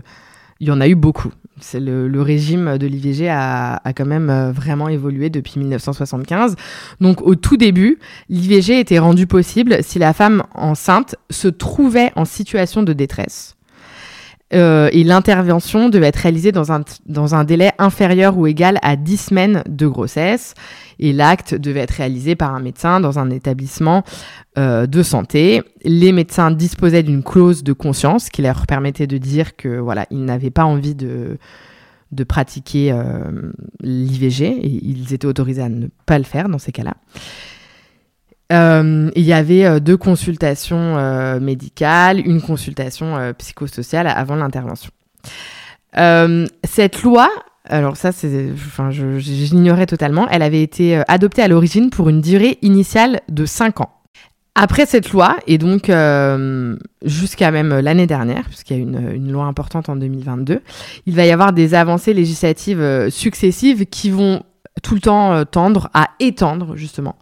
il 0.61 0.67
y 0.67 0.71
en 0.71 0.79
a 0.79 0.87
eu 0.87 0.95
beaucoup. 0.95 1.33
Le, 1.73 2.07
le, 2.07 2.21
régime 2.21 2.77
de 2.77 2.85
l'IVG 2.85 3.29
a, 3.29 3.81
a, 3.83 3.93
quand 3.93 4.05
même 4.05 4.29
euh, 4.29 4.51
vraiment 4.51 4.89
évolué 4.89 5.29
depuis 5.29 5.59
1975. 5.59 6.55
Donc 7.01 7.21
au 7.21 7.35
tout 7.35 7.57
début, 7.57 7.97
l'IVG 8.29 8.79
était 8.79 8.99
rendu 8.99 9.25
possible 9.25 9.77
si 9.81 9.97
la 9.97 10.13
femme 10.13 10.43
enceinte 10.53 11.15
se 11.31 11.47
trouvait 11.47 12.11
en 12.15 12.25
situation 12.25 12.83
de 12.83 12.93
détresse. 12.93 13.56
Euh, 14.53 14.89
et 14.93 15.03
l'intervention 15.03 15.89
devait 15.89 16.07
être 16.07 16.17
réalisée 16.17 16.51
dans 16.51 16.71
un, 16.71 17.43
délai 17.43 17.71
inférieur 17.79 18.37
ou 18.37 18.47
égal 18.47 18.79
à 18.81 18.95
10 18.95 19.17
semaines 19.17 19.63
de 19.67 19.87
grossesse. 19.87 20.53
Et 20.99 21.13
l'acte 21.13 21.53
devait 21.53 21.81
être 21.81 21.91
réalisé 21.91 22.35
par 22.35 22.55
un 22.55 22.59
médecin 22.59 22.99
dans 22.99 23.19
un 23.19 23.29
établissement 23.29 24.03
euh, 24.57 24.87
de 24.87 25.03
santé. 25.03 25.61
Les 25.83 26.11
médecins 26.11 26.51
disposaient 26.51 27.03
d'une 27.03 27.23
clause 27.23 27.63
de 27.63 27.73
conscience 27.73 28.29
qui 28.29 28.41
leur 28.41 28.65
permettait 28.65 29.07
de 29.07 29.17
dire 29.17 29.55
que 29.55 29.77
voilà, 29.79 30.05
ils 30.11 30.23
n'avaient 30.23 30.49
pas 30.49 30.65
envie 30.65 30.95
de, 30.95 31.37
de 32.11 32.23
pratiquer 32.23 32.91
euh, 32.91 33.51
l'IVG 33.81 34.45
et 34.45 34.67
ils 34.67 35.13
étaient 35.13 35.27
autorisés 35.27 35.61
à 35.61 35.69
ne 35.69 35.87
pas 36.05 36.17
le 36.17 36.23
faire 36.23 36.49
dans 36.49 36.59
ces 36.59 36.71
cas-là. 36.71 36.95
Euh, 38.53 39.11
il 39.15 39.23
y 39.23 39.33
avait 39.33 39.65
euh, 39.65 39.79
deux 39.79 39.97
consultations 39.97 40.97
euh, 40.97 41.39
médicales, 41.39 42.19
une 42.25 42.41
consultation 42.41 43.17
euh, 43.17 43.33
psychosociale 43.33 44.07
avant 44.07 44.35
l'intervention. 44.35 44.91
Euh, 45.97 46.47
cette 46.63 47.03
loi, 47.03 47.29
alors 47.65 47.97
ça, 47.97 48.11
enfin, 48.53 48.89
j'ignorais 48.91 49.85
totalement, 49.85 50.27
elle 50.29 50.41
avait 50.41 50.61
été 50.61 51.01
adoptée 51.07 51.41
à 51.41 51.47
l'origine 51.47 51.89
pour 51.89 52.07
une 52.07 52.21
durée 52.21 52.57
initiale 52.61 53.21
de 53.27 53.45
5 53.45 53.81
ans. 53.81 53.91
Après 54.59 54.87
cette 54.87 55.11
loi, 55.11 55.37
et 55.45 55.59
donc 55.59 55.89
euh, 55.89 56.77
jusqu'à 57.05 57.51
même 57.51 57.79
l'année 57.79 58.07
dernière, 58.07 58.45
puisqu'il 58.45 58.77
y 58.77 58.79
a 58.79 58.81
une, 58.81 59.11
une, 59.13 59.31
loi 59.31 59.45
importante 59.45 59.87
en 59.87 59.95
2022, 59.95 60.61
il 61.05 61.15
va 61.15 61.25
y 61.27 61.31
avoir 61.31 61.53
des 61.53 61.75
avancées 61.75 62.13
législatives 62.13 63.09
successives 63.09 63.85
qui 63.85 64.09
vont 64.09 64.41
tout 64.87 64.95
le 64.95 65.01
temps 65.01 65.33
euh, 65.33 65.43
tendre 65.43 65.89
à 65.93 66.11
étendre 66.21 66.77
justement 66.77 67.17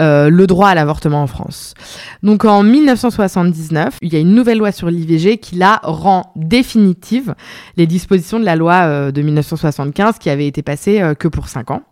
euh, 0.00 0.30
le 0.30 0.46
droit 0.46 0.68
à 0.68 0.74
l'avortement 0.74 1.22
en 1.22 1.26
France. 1.26 1.74
Donc 2.22 2.46
en 2.46 2.62
1979, 2.62 3.98
il 4.00 4.14
y 4.14 4.16
a 4.16 4.18
une 4.18 4.34
nouvelle 4.34 4.56
loi 4.56 4.72
sur 4.72 4.88
l'IVG 4.88 5.36
qui 5.36 5.56
la 5.56 5.78
rend 5.82 6.32
définitive 6.36 7.34
les 7.76 7.86
dispositions 7.86 8.40
de 8.40 8.46
la 8.46 8.56
loi 8.56 8.84
euh, 8.86 9.12
de 9.12 9.20
1975 9.20 10.18
qui 10.18 10.30
avait 10.30 10.46
été 10.46 10.62
passée 10.62 11.02
que 11.18 11.28
pour 11.28 11.48
5 11.48 11.70
ans. 11.72 11.82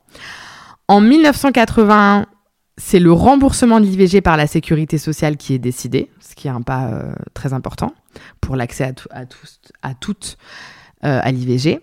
En 0.89 1.03
1981, 1.03 2.25
c'est 2.79 2.99
le 2.99 3.13
remboursement 3.13 3.79
de 3.79 3.85
l'IVG 3.85 4.23
par 4.23 4.39
la 4.39 4.47
sécurité 4.47 4.97
sociale 4.97 5.37
qui 5.37 5.53
est 5.53 5.59
décidé, 5.59 6.11
ce 6.21 6.35
qui 6.35 6.49
est 6.49 6.51
un 6.51 6.63
pas 6.63 6.93
très 7.35 7.53
important 7.53 7.93
pour 8.41 8.57
l'accès 8.57 8.85
à, 8.85 9.19
à, 9.19 9.27
tous, 9.27 9.61
à 9.83 9.93
toutes 9.93 10.39
euh, 11.05 11.21
à 11.23 11.33
l'IVG. 11.33 11.81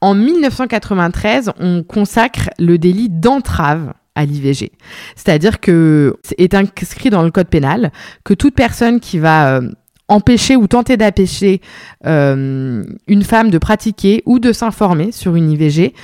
En 0.00 0.14
1993, 0.14 1.52
on 1.58 1.82
consacre 1.82 2.50
le 2.58 2.78
délit 2.78 3.08
d'entrave 3.08 3.92
à 4.14 4.24
l'IVG. 4.24 4.72
C'est-à-dire 5.16 5.60
que 5.60 6.16
est 6.38 6.54
inscrit 6.54 7.10
dans 7.10 7.22
le 7.22 7.30
code 7.30 7.48
pénal 7.48 7.92
que 8.24 8.34
toute 8.34 8.54
personne 8.54 9.00
qui 9.00 9.18
va 9.18 9.56
euh, 9.56 9.70
empêcher 10.08 10.56
ou 10.56 10.66
tenter 10.66 10.96
d'empêcher 10.96 11.60
euh, 12.06 12.82
une 13.06 13.22
femme 13.22 13.50
de 13.50 13.58
pratiquer 13.58 14.22
ou 14.26 14.38
de 14.38 14.52
s'informer 14.52 15.12
sur 15.12 15.36
une 15.36 15.50
IVG 15.50 15.94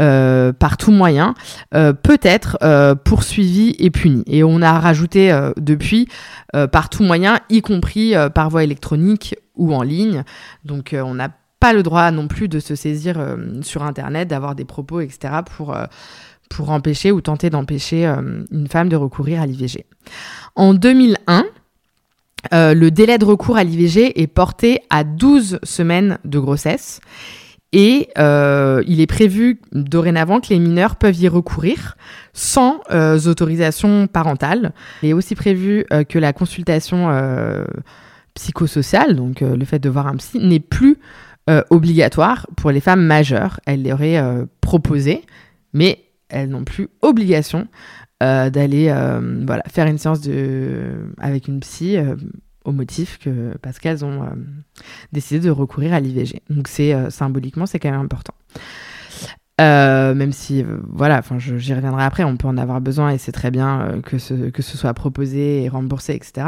euh, 0.00 0.52
par 0.52 0.76
tout 0.76 0.90
moyen 0.90 1.34
euh, 1.74 1.92
peut 1.92 2.18
être 2.22 2.58
euh, 2.62 2.94
poursuivie 2.96 3.74
et 3.78 3.90
punie. 3.90 4.24
Et 4.26 4.42
on 4.42 4.60
a 4.62 4.78
rajouté 4.78 5.32
depuis 5.56 6.08
par 6.72 6.88
tout 6.90 7.02
moyen, 7.02 7.38
y 7.48 7.62
compris 7.62 8.14
par 8.34 8.50
voie 8.50 8.64
électronique 8.64 9.36
ou 9.56 9.74
en 9.74 9.82
ligne. 9.82 10.24
Donc 10.64 10.94
on 10.98 11.14
n'a 11.14 11.28
pas 11.62 11.72
le 11.72 11.82
droit 11.82 12.10
non 12.10 12.26
plus 12.26 12.48
de 12.48 12.58
se 12.58 12.74
saisir 12.74 13.14
sur 13.62 13.84
Internet, 13.84 14.26
d'avoir 14.26 14.56
des 14.56 14.64
propos, 14.64 15.00
etc. 15.00 15.34
pour 15.56 15.76
pour 16.50 16.70
empêcher 16.70 17.12
ou 17.12 17.20
tenter 17.20 17.48
d'empêcher 17.50 18.04
une 18.50 18.66
femme 18.68 18.88
de 18.88 18.96
recourir 18.96 19.40
à 19.40 19.46
l'IVG. 19.46 19.86
En 20.56 20.74
2001, 20.74 21.44
euh, 22.52 22.74
le 22.74 22.90
délai 22.90 23.18
de 23.18 23.24
recours 23.24 23.56
à 23.56 23.64
l'IVG 23.64 24.20
est 24.20 24.26
porté 24.26 24.80
à 24.90 25.04
12 25.04 25.60
semaines 25.62 26.18
de 26.24 26.38
grossesse. 26.38 27.00
Et 27.74 28.10
euh, 28.18 28.82
il 28.86 29.00
est 29.00 29.06
prévu 29.06 29.58
dorénavant 29.72 30.40
que 30.40 30.48
les 30.50 30.58
mineurs 30.58 30.96
peuvent 30.96 31.18
y 31.18 31.26
recourir 31.26 31.96
sans 32.34 32.80
euh, 32.90 33.18
autorisation 33.20 34.06
parentale. 34.08 34.72
Il 35.02 35.08
est 35.08 35.14
aussi 35.14 35.34
prévu 35.34 35.86
euh, 35.90 36.04
que 36.04 36.18
la 36.18 36.34
consultation 36.34 37.08
euh, 37.10 37.64
psychosociale, 38.34 39.16
donc 39.16 39.40
euh, 39.40 39.56
le 39.56 39.64
fait 39.64 39.78
de 39.78 39.88
voir 39.88 40.06
un 40.06 40.16
psy, 40.16 40.38
n'est 40.38 40.60
plus 40.60 40.98
obligatoire 41.70 42.46
pour 42.56 42.70
les 42.70 42.80
femmes 42.80 43.04
majeures. 43.04 43.60
Elles 43.66 43.82
l'auraient 43.82 44.22
proposé, 44.60 45.22
mais 45.72 46.04
elles 46.28 46.48
n'ont 46.48 46.64
plus 46.64 46.88
obligation 47.02 47.68
euh, 48.22 48.50
d'aller 48.50 48.88
euh, 48.88 49.44
faire 49.68 49.86
une 49.88 49.98
séance 49.98 50.20
avec 51.18 51.48
une 51.48 51.58
psy 51.58 51.96
euh, 51.96 52.14
au 52.64 52.70
motif 52.70 53.18
que 53.18 53.56
parce 53.62 53.80
qu'elles 53.80 54.04
ont 54.04 54.28
décidé 55.12 55.40
de 55.40 55.50
recourir 55.50 55.92
à 55.92 55.98
l'IVG. 55.98 56.42
Donc 56.48 56.68
c'est 56.68 56.94
symboliquement 57.10 57.66
c'est 57.66 57.80
quand 57.80 57.90
même 57.90 58.00
important. 58.00 58.34
même 59.58 60.30
si 60.30 60.64
voilà, 60.88 61.20
j'y 61.38 61.74
reviendrai 61.74 62.04
après, 62.04 62.22
on 62.22 62.36
peut 62.36 62.46
en 62.46 62.56
avoir 62.58 62.80
besoin 62.80 63.10
et 63.10 63.18
c'est 63.18 63.32
très 63.32 63.50
bien 63.50 64.00
que 64.04 64.18
ce 64.18 64.78
soit 64.78 64.94
proposé 64.94 65.64
et 65.64 65.68
remboursé, 65.68 66.14
etc. 66.14 66.46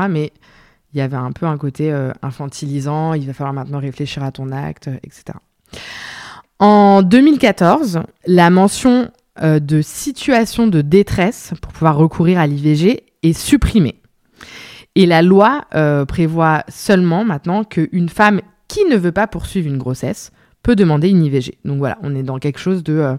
il 0.94 0.98
y 0.98 1.00
avait 1.00 1.16
un 1.16 1.32
peu 1.32 1.46
un 1.46 1.58
côté 1.58 1.92
infantilisant. 2.22 3.14
Il 3.14 3.26
va 3.26 3.32
falloir 3.32 3.52
maintenant 3.52 3.80
réfléchir 3.80 4.22
à 4.22 4.30
ton 4.30 4.52
acte, 4.52 4.88
etc. 5.02 5.38
En 6.58 7.02
2014, 7.02 8.00
la 8.26 8.50
mention 8.50 9.10
euh, 9.42 9.58
de 9.58 9.82
situation 9.82 10.68
de 10.68 10.80
détresse 10.80 11.52
pour 11.60 11.72
pouvoir 11.72 11.96
recourir 11.96 12.38
à 12.38 12.46
l'IVG 12.46 13.02
est 13.22 13.32
supprimée. 13.32 14.00
Et 14.94 15.06
la 15.06 15.22
loi 15.22 15.64
euh, 15.74 16.04
prévoit 16.04 16.62
seulement 16.68 17.24
maintenant 17.24 17.64
qu'une 17.64 18.08
femme 18.08 18.40
qui 18.68 18.84
ne 18.84 18.96
veut 18.96 19.12
pas 19.12 19.26
poursuivre 19.26 19.66
une 19.66 19.78
grossesse 19.78 20.30
peut 20.62 20.76
demander 20.76 21.10
une 21.10 21.24
IVG. 21.24 21.58
Donc 21.64 21.78
voilà, 21.78 21.98
on 22.02 22.14
est 22.14 22.22
dans 22.22 22.38
quelque 22.38 22.60
chose 22.60 22.84
de 22.84 22.94
euh, 22.94 23.16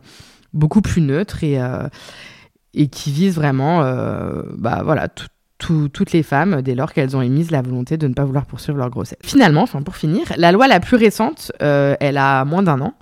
beaucoup 0.53 0.81
plus 0.81 1.01
neutre 1.01 1.43
et, 1.43 1.61
euh, 1.61 1.87
et 2.73 2.87
qui 2.87 3.11
vise 3.11 3.35
vraiment 3.35 3.83
euh, 3.83 4.43
bah, 4.57 4.81
voilà, 4.85 5.09
tout, 5.09 5.27
tout, 5.57 5.87
toutes 5.87 6.11
les 6.11 6.23
femmes 6.23 6.61
dès 6.61 6.75
lors 6.75 6.91
qu'elles 6.91 7.15
ont 7.15 7.21
émise 7.21 7.51
la 7.51 7.61
volonté 7.61 7.97
de 7.97 8.07
ne 8.07 8.13
pas 8.13 8.25
vouloir 8.25 8.45
poursuivre 8.45 8.77
leur 8.77 8.89
grossesse. 8.89 9.17
Finalement, 9.23 9.61
enfin 9.61 9.81
pour 9.81 9.95
finir, 9.95 10.23
la 10.37 10.51
loi 10.51 10.67
la 10.67 10.79
plus 10.79 10.97
récente, 10.97 11.51
euh, 11.61 11.95
elle 11.99 12.17
a 12.17 12.43
moins 12.45 12.63
d'un 12.63 12.81
an. 12.81 12.93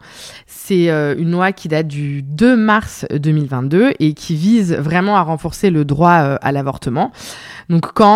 C'est 0.46 0.90
euh, 0.90 1.16
une 1.18 1.32
loi 1.32 1.52
qui 1.52 1.68
date 1.68 1.88
du 1.88 2.22
2 2.22 2.56
mars 2.56 3.06
2022 3.12 3.94
et 4.00 4.14
qui 4.14 4.36
vise 4.36 4.74
vraiment 4.74 5.18
à 5.18 5.22
renforcer 5.22 5.72
le 5.72 5.84
droit 5.84 6.22
euh, 6.22 6.38
à 6.42 6.52
l'avortement. 6.52 7.12
Donc 7.70 7.94
quand 7.94 8.14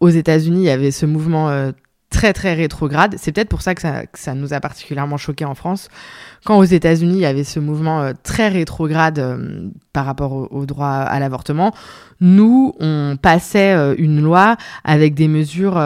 aux 0.00 0.08
États-Unis 0.08 0.60
il 0.60 0.66
y 0.66 0.70
avait 0.70 0.90
ce 0.90 1.06
mouvement 1.06 1.72
très 2.10 2.32
très 2.32 2.54
rétrograde. 2.54 3.16
C'est 3.18 3.32
peut-être 3.32 3.48
pour 3.48 3.62
ça 3.62 3.74
que, 3.74 3.82
ça 3.82 4.06
que, 4.06 4.18
ça 4.18 4.34
nous 4.34 4.54
a 4.54 4.60
particulièrement 4.60 5.16
choqué 5.16 5.44
en 5.44 5.54
France. 5.54 5.88
Quand 6.44 6.58
aux 6.58 6.64
États-Unis, 6.64 7.14
il 7.14 7.20
y 7.20 7.26
avait 7.26 7.44
ce 7.44 7.60
mouvement 7.60 8.02
euh, 8.02 8.12
très 8.22 8.48
rétrograde 8.48 9.18
euh, 9.18 9.68
par 9.92 10.06
rapport 10.06 10.52
au, 10.52 10.66
droit 10.66 10.88
à 10.88 11.18
l'avortement, 11.18 11.74
nous, 12.20 12.74
on 12.80 13.16
passait 13.20 13.74
euh, 13.74 13.94
une 13.98 14.20
loi 14.20 14.56
avec 14.84 15.14
des 15.14 15.28
mesures 15.28 15.82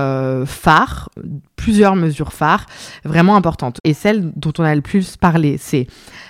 phares, 0.47 1.11
plusieurs 1.57 1.97
mesures 1.97 2.33
phares, 2.33 2.67
vraiment 3.05 3.37
importantes. 3.37 3.79
Et 3.85 3.95
celle 3.95 4.33
dont 4.37 4.53
on 4.59 4.65
a 4.65 4.75
le 4.75 4.83
plus 4.83 5.17
parlé, 5.17 5.57
c'est 5.59 5.87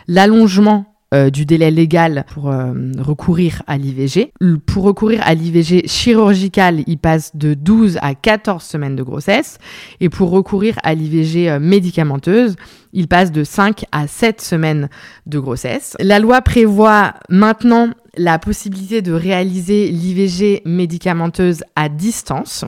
l'allongement 0.06 0.91
euh, 1.12 1.28
du 1.28 1.44
délai 1.44 1.70
légal 1.70 2.24
pour 2.32 2.50
euh, 2.50 2.72
recourir 2.98 3.62
à 3.66 3.76
l'IVG. 3.76 4.32
Pour 4.64 4.84
recourir 4.84 5.20
à 5.24 5.34
l'IVG 5.34 5.86
chirurgical, 5.86 6.82
il 6.86 6.96
passe 6.96 7.36
de 7.36 7.52
12 7.52 7.98
à 8.00 8.14
14 8.14 8.62
semaines 8.62 8.96
de 8.96 9.02
grossesse. 9.02 9.58
Et 10.00 10.08
pour 10.08 10.30
recourir 10.30 10.78
à 10.82 10.94
l'IVG 10.94 11.50
euh, 11.50 11.60
médicamenteuse, 11.60 12.56
il 12.94 13.08
passe 13.08 13.30
de 13.30 13.44
5 13.44 13.84
à 13.92 14.06
7 14.06 14.40
semaines 14.40 14.88
de 15.26 15.38
grossesse. 15.38 15.96
La 16.00 16.18
loi 16.18 16.40
prévoit 16.40 17.12
maintenant 17.28 17.90
la 18.16 18.38
possibilité 18.38 19.02
de 19.02 19.12
réaliser 19.12 19.88
l'IVG 19.88 20.62
médicamenteuse 20.64 21.62
à 21.76 21.90
distance 21.90 22.64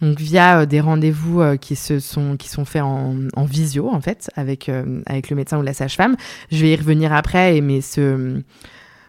donc 0.00 0.18
via 0.18 0.60
euh, 0.60 0.66
des 0.66 0.80
rendez-vous 0.80 1.40
euh, 1.40 1.56
qui 1.56 1.76
se 1.76 2.00
sont 2.00 2.36
qui 2.36 2.48
sont 2.48 2.64
faits 2.64 2.82
en, 2.82 3.44
visio 3.44 3.88
en 3.88 4.00
fait 4.00 4.30
avec 4.36 4.68
euh, 4.68 5.02
avec 5.06 5.30
le 5.30 5.36
médecin 5.36 5.58
ou 5.58 5.62
la 5.62 5.74
sage-femme. 5.74 6.16
Je 6.50 6.58
vais 6.58 6.72
y 6.72 6.76
revenir 6.76 7.12
après, 7.12 7.60
mais 7.60 7.80
ce 7.80 8.42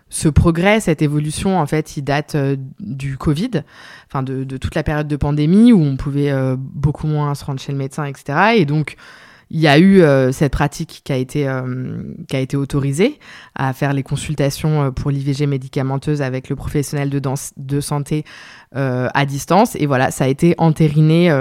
ce 0.07 0.29
progrès, 0.29 0.79
cette 0.79 1.01
évolution, 1.01 1.59
en 1.59 1.65
fait, 1.65 1.97
il 1.97 2.03
date 2.03 2.37
du 2.79 3.17
Covid, 3.17 3.63
enfin 4.07 4.21
de, 4.21 4.43
de, 4.43 4.57
toute 4.57 4.75
la 4.75 4.83
période 4.83 5.07
de 5.07 5.15
pandémie 5.15 5.73
où 5.73 5.81
on 5.81 5.97
pouvait 5.97 6.31
beaucoup 6.57 7.07
moins 7.07 7.33
se 7.33 7.43
rendre 7.43 7.59
chez 7.59 7.71
le 7.71 7.77
médecin, 7.77 8.05
etc. 8.05 8.53
Et 8.55 8.65
donc 8.65 8.97
il 9.49 9.59
y 9.59 9.67
a 9.67 9.77
eu 9.77 10.01
euh, 10.01 10.31
cette 10.31 10.51
pratique 10.51 11.01
qui 11.03 11.11
a 11.11 11.17
été 11.17 11.47
qui 12.27 12.35
a 12.35 12.39
été 12.39 12.57
autorisée 12.57 13.19
à 13.55 13.73
faire 13.73 13.93
les 13.93 14.03
consultations 14.03 14.91
pour 14.91 15.11
l'IVG 15.11 15.47
médicamenteuse 15.47 16.21
avec 16.21 16.49
le 16.49 16.55
professionnel 16.55 17.09
de, 17.09 17.79
santé 17.79 18.25
à 18.73 19.25
distance 19.25 19.75
et 19.75 19.85
voilà 19.85 20.11
ça 20.11 20.25
a 20.25 20.27
été 20.27 20.55
entériné 20.57 21.31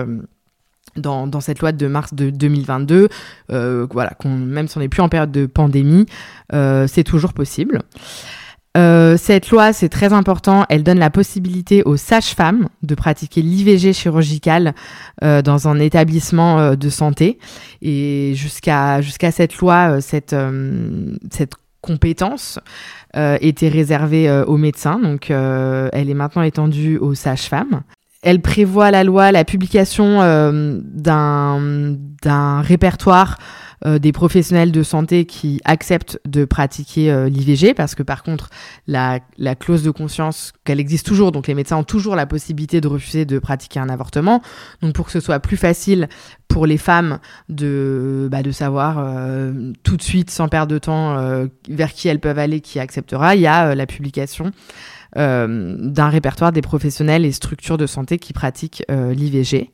dans, 0.97 1.27
dans, 1.27 1.41
cette 1.41 1.61
loi 1.61 1.73
de 1.73 1.87
mars 1.87 2.15
de 2.15 2.31
2022, 2.31 3.09
voilà, 3.49 4.17
même 4.25 4.69
si 4.69 4.77
on 4.77 4.81
n'est 4.81 4.89
plus 4.89 5.03
en 5.03 5.09
période 5.09 5.33
de 5.33 5.47
pandémie, 5.47 6.07
c'est 6.51 7.05
toujours 7.05 7.33
possible. 7.33 7.81
Euh, 8.77 9.17
cette 9.17 9.51
loi, 9.51 9.73
c'est 9.73 9.89
très 9.89 10.13
important, 10.13 10.65
elle 10.69 10.83
donne 10.83 10.99
la 10.99 11.11
possibilité 11.11 11.85
aux 11.85 11.97
sages-femmes 11.97 12.69
de 12.83 12.97
pratiquer 12.97 13.41
l'IVG 13.41 13.93
chirurgical 13.93 14.75
euh, 15.23 15.43
dans 15.43 15.69
un 15.69 15.79
établissement 15.79 16.59
euh, 16.59 16.75
de 16.75 16.89
santé. 16.89 17.39
Et 17.83 18.33
jusqu'à 18.35 19.01
jusqu'à 19.01 19.31
cette 19.31 19.57
loi, 19.59 20.01
cette, 20.01 20.35
cette 21.31 21.53
compétence 21.81 22.59
était 23.15 23.69
réservée 23.69 24.43
aux 24.47 24.57
médecins, 24.57 24.99
donc 24.99 25.31
elle 25.31 26.11
est 26.11 26.15
maintenant 26.15 26.43
étendue 26.43 26.97
aux 26.97 27.15
sages-femmes. 27.15 27.83
Elle 28.23 28.41
prévoit 28.41 28.91
la 28.91 29.05
loi 29.05 29.31
la 29.33 29.45
publication 29.45 30.21
d'un 30.95 31.61
répertoire 32.63 33.37
euh, 33.87 33.99
des 33.99 34.13
professionnels 34.13 34.73
de 34.73 34.83
santé 34.83 35.27
qui 35.27 35.61
acceptent 35.67 36.19
de 36.25 36.47
pratiquer 36.47 37.11
euh, 37.11 37.29
l'IVG, 37.29 37.75
parce 37.75 37.95
que 37.95 38.03
par 38.03 38.23
contre, 38.23 38.49
la, 38.87 39.21
la 39.37 39.55
clause 39.55 39.83
de 39.83 39.91
conscience, 39.91 40.53
qu'elle 40.65 40.81
existe 40.81 41.05
toujours, 41.07 41.33
donc 41.33 41.47
les 41.49 41.55
médecins 41.55 41.77
ont 41.77 41.85
toujours 41.85 42.17
la 42.17 42.25
possibilité 42.25 42.81
de 42.81 42.89
refuser 42.89 43.27
de 43.27 43.39
pratiquer 43.39 43.81
un 43.81 43.91
avortement. 43.91 44.41
Donc 44.81 44.95
pour 44.95 45.05
que 45.05 45.13
ce 45.13 45.21
soit 45.21 45.39
plus 45.39 45.59
facile 45.59 46.09
pour 46.49 46.67
les 46.67 46.79
femmes 46.79 47.19
de, 47.51 48.27
bah, 48.31 48.43
de 48.43 48.53
savoir 48.53 48.97
euh, 48.99 49.73
tout 49.83 49.99
de 49.99 50.03
suite, 50.03 50.31
sans 50.31 50.49
perdre 50.49 50.73
de 50.73 50.79
temps, 50.79 51.19
vers 51.69 51.93
qui 51.93 52.09
elles 52.09 52.21
peuvent 52.21 52.39
aller, 52.39 52.61
qui 52.61 52.81
acceptera, 52.81 53.35
il 53.35 53.43
y 53.43 53.47
a 53.47 53.75
la 53.75 53.87
publication 53.87 54.51
d'un 55.15 56.09
répertoire 56.09 56.53
des 56.53 56.63
professionnels 56.63 57.25
et 57.25 57.33
structures 57.33 57.79
de 57.79 57.87
santé 57.87 58.19
qui 58.19 58.33
pratiquent 58.33 58.83
l'IVG. 58.89 59.71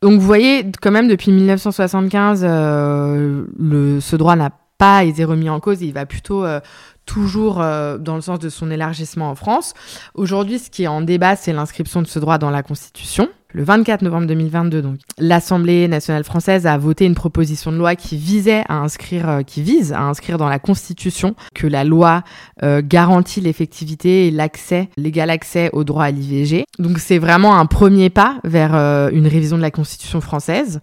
Donc 0.00 0.20
vous 0.20 0.26
voyez, 0.26 0.64
quand 0.80 0.90
même, 0.90 1.08
depuis 1.08 1.32
1975, 1.32 2.44
euh, 2.44 3.44
le, 3.58 4.00
ce 4.00 4.16
droit 4.16 4.36
n'a 4.36 4.50
pas 4.78 5.02
été 5.04 5.24
remis 5.24 5.50
en 5.50 5.58
cause, 5.58 5.82
il 5.82 5.92
va 5.92 6.06
plutôt 6.06 6.44
euh, 6.44 6.60
toujours 7.08 7.60
euh, 7.60 7.96
dans 7.96 8.14
le 8.14 8.20
sens 8.20 8.38
de 8.38 8.50
son 8.50 8.70
élargissement 8.70 9.30
en 9.30 9.34
France. 9.34 9.72
Aujourd'hui, 10.14 10.58
ce 10.58 10.70
qui 10.70 10.84
est 10.84 10.88
en 10.88 11.00
débat, 11.00 11.34
c'est 11.34 11.52
l'inscription 11.52 12.02
de 12.02 12.06
ce 12.06 12.18
droit 12.18 12.38
dans 12.38 12.50
la 12.50 12.62
Constitution. 12.62 13.28
Le 13.54 13.64
24 13.64 14.02
novembre 14.02 14.26
2022, 14.26 14.82
donc, 14.82 14.98
l'Assemblée 15.16 15.88
nationale 15.88 16.22
française 16.22 16.66
a 16.66 16.76
voté 16.76 17.06
une 17.06 17.14
proposition 17.14 17.72
de 17.72 17.78
loi 17.78 17.96
qui 17.96 18.18
visait 18.18 18.62
à 18.68 18.74
inscrire, 18.74 19.26
euh, 19.26 19.42
qui 19.42 19.62
vise 19.62 19.94
à 19.94 20.02
inscrire 20.02 20.36
dans 20.36 20.50
la 20.50 20.58
Constitution 20.58 21.34
que 21.54 21.66
la 21.66 21.82
loi 21.82 22.24
euh, 22.62 22.82
garantit 22.84 23.40
l'effectivité 23.40 24.26
et 24.26 24.30
l'accès, 24.30 24.90
l'égal 24.98 25.30
accès 25.30 25.70
au 25.72 25.82
droit 25.82 26.04
à 26.04 26.10
l'IVG. 26.10 26.66
Donc 26.78 26.98
c'est 26.98 27.16
vraiment 27.16 27.58
un 27.58 27.64
premier 27.64 28.10
pas 28.10 28.38
vers 28.44 28.74
euh, 28.74 29.08
une 29.14 29.26
révision 29.26 29.56
de 29.56 29.62
la 29.62 29.70
Constitution 29.70 30.20
française. 30.20 30.80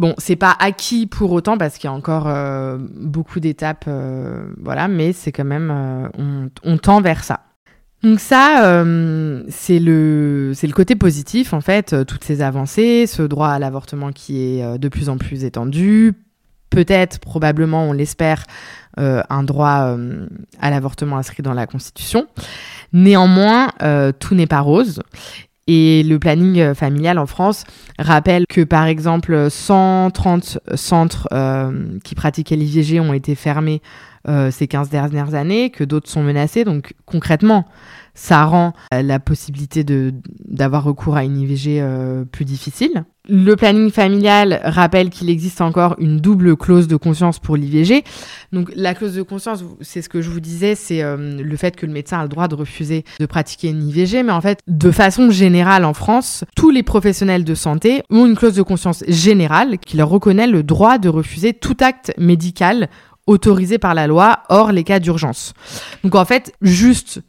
Bon, 0.00 0.14
c'est 0.18 0.36
pas 0.36 0.56
acquis 0.58 1.06
pour 1.06 1.30
autant 1.30 1.58
parce 1.58 1.76
qu'il 1.76 1.88
y 1.88 1.92
a 1.92 1.94
encore 1.94 2.26
beaucoup 2.96 3.38
d'étapes, 3.38 3.88
voilà, 4.58 4.88
mais 4.88 5.12
c'est 5.12 5.30
quand 5.30 5.44
même, 5.44 5.70
on, 6.16 6.48
on 6.64 6.78
tend 6.78 7.00
vers 7.02 7.22
ça. 7.22 7.40
Donc 8.02 8.18
ça, 8.18 8.64
euh, 8.64 9.42
c'est 9.48 9.78
le 9.78 10.52
c'est 10.54 10.66
le 10.66 10.72
côté 10.72 10.96
positif 10.96 11.52
en 11.52 11.60
fait, 11.60 11.92
euh, 11.92 12.04
toutes 12.04 12.24
ces 12.24 12.40
avancées, 12.40 13.06
ce 13.06 13.20
droit 13.20 13.48
à 13.48 13.58
l'avortement 13.58 14.10
qui 14.10 14.42
est 14.42 14.64
euh, 14.64 14.78
de 14.78 14.88
plus 14.88 15.10
en 15.10 15.18
plus 15.18 15.44
étendu, 15.44 16.14
peut-être, 16.70 17.18
probablement, 17.18 17.84
on 17.84 17.92
l'espère, 17.92 18.44
un 18.96 19.42
droit 19.42 19.96
à 20.60 20.70
l'avortement 20.70 21.16
inscrit 21.16 21.42
dans 21.42 21.54
la 21.54 21.66
Constitution. 21.66 22.26
Néanmoins, 22.92 23.68
tout 24.18 24.34
n'est 24.34 24.46
pas 24.46 24.60
rose. 24.60 25.02
Et 25.66 26.02
le 26.02 26.18
planning 26.18 26.74
familial 26.74 27.18
en 27.18 27.26
France 27.26 27.64
rappelle 27.98 28.44
que, 28.48 28.62
par 28.62 28.86
exemple, 28.86 29.48
130 29.50 30.58
centres 30.74 31.28
qui 32.02 32.14
pratiquaient 32.14 32.56
l'IVG 32.56 32.98
ont 32.98 33.12
été 33.12 33.34
fermés 33.36 33.80
euh, 34.28 34.50
ces 34.50 34.68
15 34.68 34.90
dernières 34.90 35.34
années, 35.34 35.70
que 35.70 35.82
d'autres 35.82 36.10
sont 36.10 36.22
menacés. 36.22 36.64
Donc 36.64 36.92
concrètement, 37.06 37.66
ça 38.12 38.44
rend 38.44 38.74
euh, 38.92 39.00
la 39.00 39.18
possibilité 39.18 39.82
d'avoir 39.82 40.84
recours 40.84 41.16
à 41.16 41.24
une 41.24 41.38
IVG 41.38 41.80
euh, 41.80 42.26
plus 42.26 42.44
difficile. 42.44 43.04
Le 43.28 43.54
planning 43.54 43.90
familial 43.90 44.60
rappelle 44.64 45.10
qu'il 45.10 45.28
existe 45.28 45.60
encore 45.60 45.94
une 45.98 46.18
double 46.18 46.56
clause 46.56 46.88
de 46.88 46.96
conscience 46.96 47.38
pour 47.38 47.56
l'IVG. 47.56 48.02
Donc 48.52 48.72
la 48.74 48.94
clause 48.94 49.14
de 49.14 49.22
conscience, 49.22 49.62
c'est 49.82 50.00
ce 50.00 50.08
que 50.08 50.22
je 50.22 50.30
vous 50.30 50.40
disais, 50.40 50.74
c'est 50.74 51.02
le 51.02 51.56
fait 51.56 51.76
que 51.76 51.84
le 51.84 51.92
médecin 51.92 52.18
a 52.18 52.22
le 52.22 52.28
droit 52.28 52.48
de 52.48 52.54
refuser 52.54 53.04
de 53.20 53.26
pratiquer 53.26 53.68
une 53.68 53.86
IVG. 53.86 54.22
Mais 54.22 54.32
en 54.32 54.40
fait, 54.40 54.60
de 54.66 54.90
façon 54.90 55.30
générale 55.30 55.84
en 55.84 55.92
France, 55.92 56.44
tous 56.56 56.70
les 56.70 56.82
professionnels 56.82 57.44
de 57.44 57.54
santé 57.54 58.02
ont 58.08 58.24
une 58.24 58.36
clause 58.36 58.54
de 58.54 58.62
conscience 58.62 59.04
générale 59.06 59.78
qui 59.78 59.98
leur 59.98 60.08
reconnaît 60.08 60.46
le 60.46 60.62
droit 60.62 60.96
de 60.98 61.10
refuser 61.10 61.52
tout 61.52 61.76
acte 61.80 62.12
médical 62.16 62.88
autorisé 63.26 63.78
par 63.78 63.94
la 63.94 64.06
loi, 64.06 64.42
hors 64.48 64.72
les 64.72 64.82
cas 64.82 64.98
d'urgence. 64.98 65.52
Donc 66.02 66.14
en 66.14 66.24
fait, 66.24 66.52
juste 66.62 67.20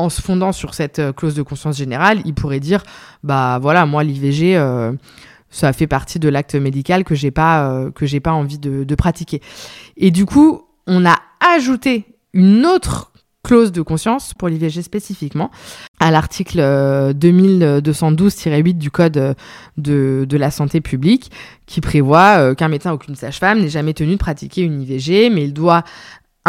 en 0.00 0.08
se 0.08 0.20
fondant 0.20 0.52
sur 0.52 0.74
cette 0.74 0.98
euh, 0.98 1.12
clause 1.12 1.34
de 1.34 1.42
conscience 1.42 1.76
générale, 1.76 2.20
il 2.24 2.34
pourrait 2.34 2.60
dire 2.60 2.82
bah 3.22 3.58
voilà, 3.60 3.86
moi 3.86 4.02
l'IVG 4.02 4.56
euh, 4.56 4.92
ça 5.50 5.72
fait 5.72 5.86
partie 5.86 6.18
de 6.18 6.28
l'acte 6.28 6.54
médical 6.54 7.04
que 7.04 7.14
j'ai 7.14 7.30
pas 7.30 7.70
euh, 7.70 7.90
que 7.90 8.06
j'ai 8.06 8.20
pas 8.20 8.32
envie 8.32 8.58
de, 8.58 8.94
pratiquer. 8.94 9.40
Et 9.96 10.10
du 10.10 10.26
coup, 10.26 10.62
on 10.86 11.04
a 11.04 11.16
ajouté 11.54 12.06
une 12.32 12.66
autre 12.66 13.12
clause 13.42 13.72
de 13.72 13.80
conscience 13.80 14.34
pour 14.34 14.48
l'IVG 14.48 14.82
spécifiquement 14.82 15.50
à 15.98 16.10
l'article 16.10 16.60
2212-8 16.60 18.68
euh, 18.68 18.72
du 18.74 18.90
Code 18.90 19.34
de, 19.78 20.26
de, 20.28 20.36
la 20.36 20.50
santé 20.50 20.82
publique 20.82 21.30
qui 21.66 21.80
prévoit 21.80 22.54
qu'un 22.54 22.68
médecin 22.68 22.92
ou 22.92 22.98
qu'une 22.98 23.16
sage-femme 23.16 23.60
n'est 23.60 23.70
jamais 23.70 23.94
tenu 23.94 24.12
de 24.12 24.18
pratiquer 24.18 24.62
une 24.62 24.82
IVG, 24.82 25.30
mais 25.30 25.44
il 25.44 25.54
doit 25.54 25.84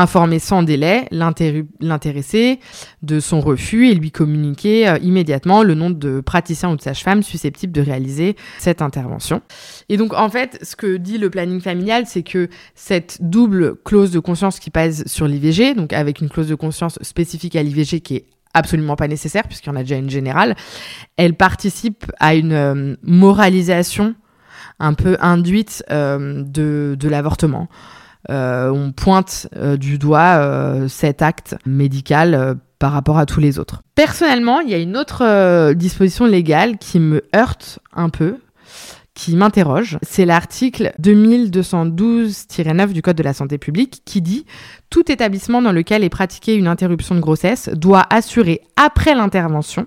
informer 0.02 0.40
sans 0.40 0.64
délai 0.64 1.08
l'intéressé 1.12 2.60
de 3.02 3.20
son 3.20 3.40
refus 3.40 3.90
et 3.90 3.94
lui 3.94 4.12
communiquer 4.12 4.88
euh, 4.88 4.98
immédiatement 5.02 5.64
le 5.64 5.76
nom 5.76 5.90
de 5.90 6.22
praticien 6.22 6.72
ou 6.72 6.76
de 6.76 6.82
sage-femme 6.82 7.24
susceptible 7.24 7.72
de 7.72 7.82
réaliser 7.82 8.36
cette 8.60 8.82
intervention. 8.82 9.42
Et 9.90 9.98
donc 9.98 10.14
en 10.14 10.30
fait, 10.30 10.60
ce 10.62 10.76
que 10.76 10.98
dit 10.98 11.18
le 11.18 11.30
planning 11.30 11.62
familial, 11.62 12.06
c'est 12.08 12.24
que 12.24 12.50
cette 12.76 13.18
double 13.22 13.76
clause 13.84 14.12
de 14.12 14.20
conscience 14.20 14.60
qui 14.60 14.70
pèse 14.70 15.04
sur 15.06 15.28
l'IVG, 15.28 15.76
donc 15.76 15.94
avec 15.94 16.22
une 16.22 16.30
clause 16.30 16.48
de 16.48 16.56
conscience 16.56 16.98
spécifique 17.02 17.56
à 17.56 17.64
l'IVG 17.64 18.02
qui 18.02 18.16
est 18.18 18.26
absolument 18.54 18.96
pas 18.96 19.08
nécessaire 19.08 19.44
puisqu'il 19.44 19.70
y 19.70 19.72
en 19.72 19.76
a 19.76 19.84
déjà 19.84 19.96
une 19.96 20.10
générale, 20.10 20.56
elle 21.18 21.36
participe 21.36 22.06
à 22.20 22.36
une 22.36 22.54
euh, 22.54 22.96
moralisation 23.04 24.16
un 24.80 24.94
peu 24.94 25.16
induite 25.22 25.84
euh, 25.92 26.44
de, 26.44 26.96
de 27.00 27.08
l'avortement. 27.08 27.70
Euh, 28.30 28.70
on 28.70 28.92
pointe 28.92 29.48
euh, 29.56 29.78
du 29.78 29.98
doigt 29.98 30.38
euh, 30.38 30.88
cet 30.88 31.22
acte 31.22 31.56
médical 31.66 32.56
par 32.80 32.92
rapport 32.92 33.18
à 33.18 33.26
tous 33.26 33.40
les 33.40 33.60
autres. 33.60 33.82
Personnellement, 33.96 34.60
il 34.60 34.70
y 34.70 34.74
a 34.74 34.78
une 34.78 34.98
autre 34.98 35.74
disposition 35.74 36.26
légale 36.26 36.78
qui 36.78 37.00
me 37.00 37.24
heurte 37.36 37.80
un 37.94 38.10
peu, 38.10 38.38
qui 39.14 39.36
m'interroge. 39.36 40.00
C'est 40.02 40.26
l'article 40.26 40.92
2212-9 41.02 42.92
du 42.92 43.02
Code 43.02 43.18
de 43.18 43.24
la 43.24 43.34
santé 43.34 43.58
publique 43.58 44.02
qui 44.06 44.22
dit 44.22 44.46
Tout 44.90 45.12
établissement 45.12 45.62
dans 45.62 45.72
lequel 45.72 46.04
est 46.04 46.10
pratiquée 46.10 46.56
une 46.56 46.68
interruption 46.68 47.14
de 47.16 47.20
grossesse 47.20 47.70
doit 47.70 48.06
assurer 48.10 48.62
après 48.78 49.14
l'intervention 49.14 49.86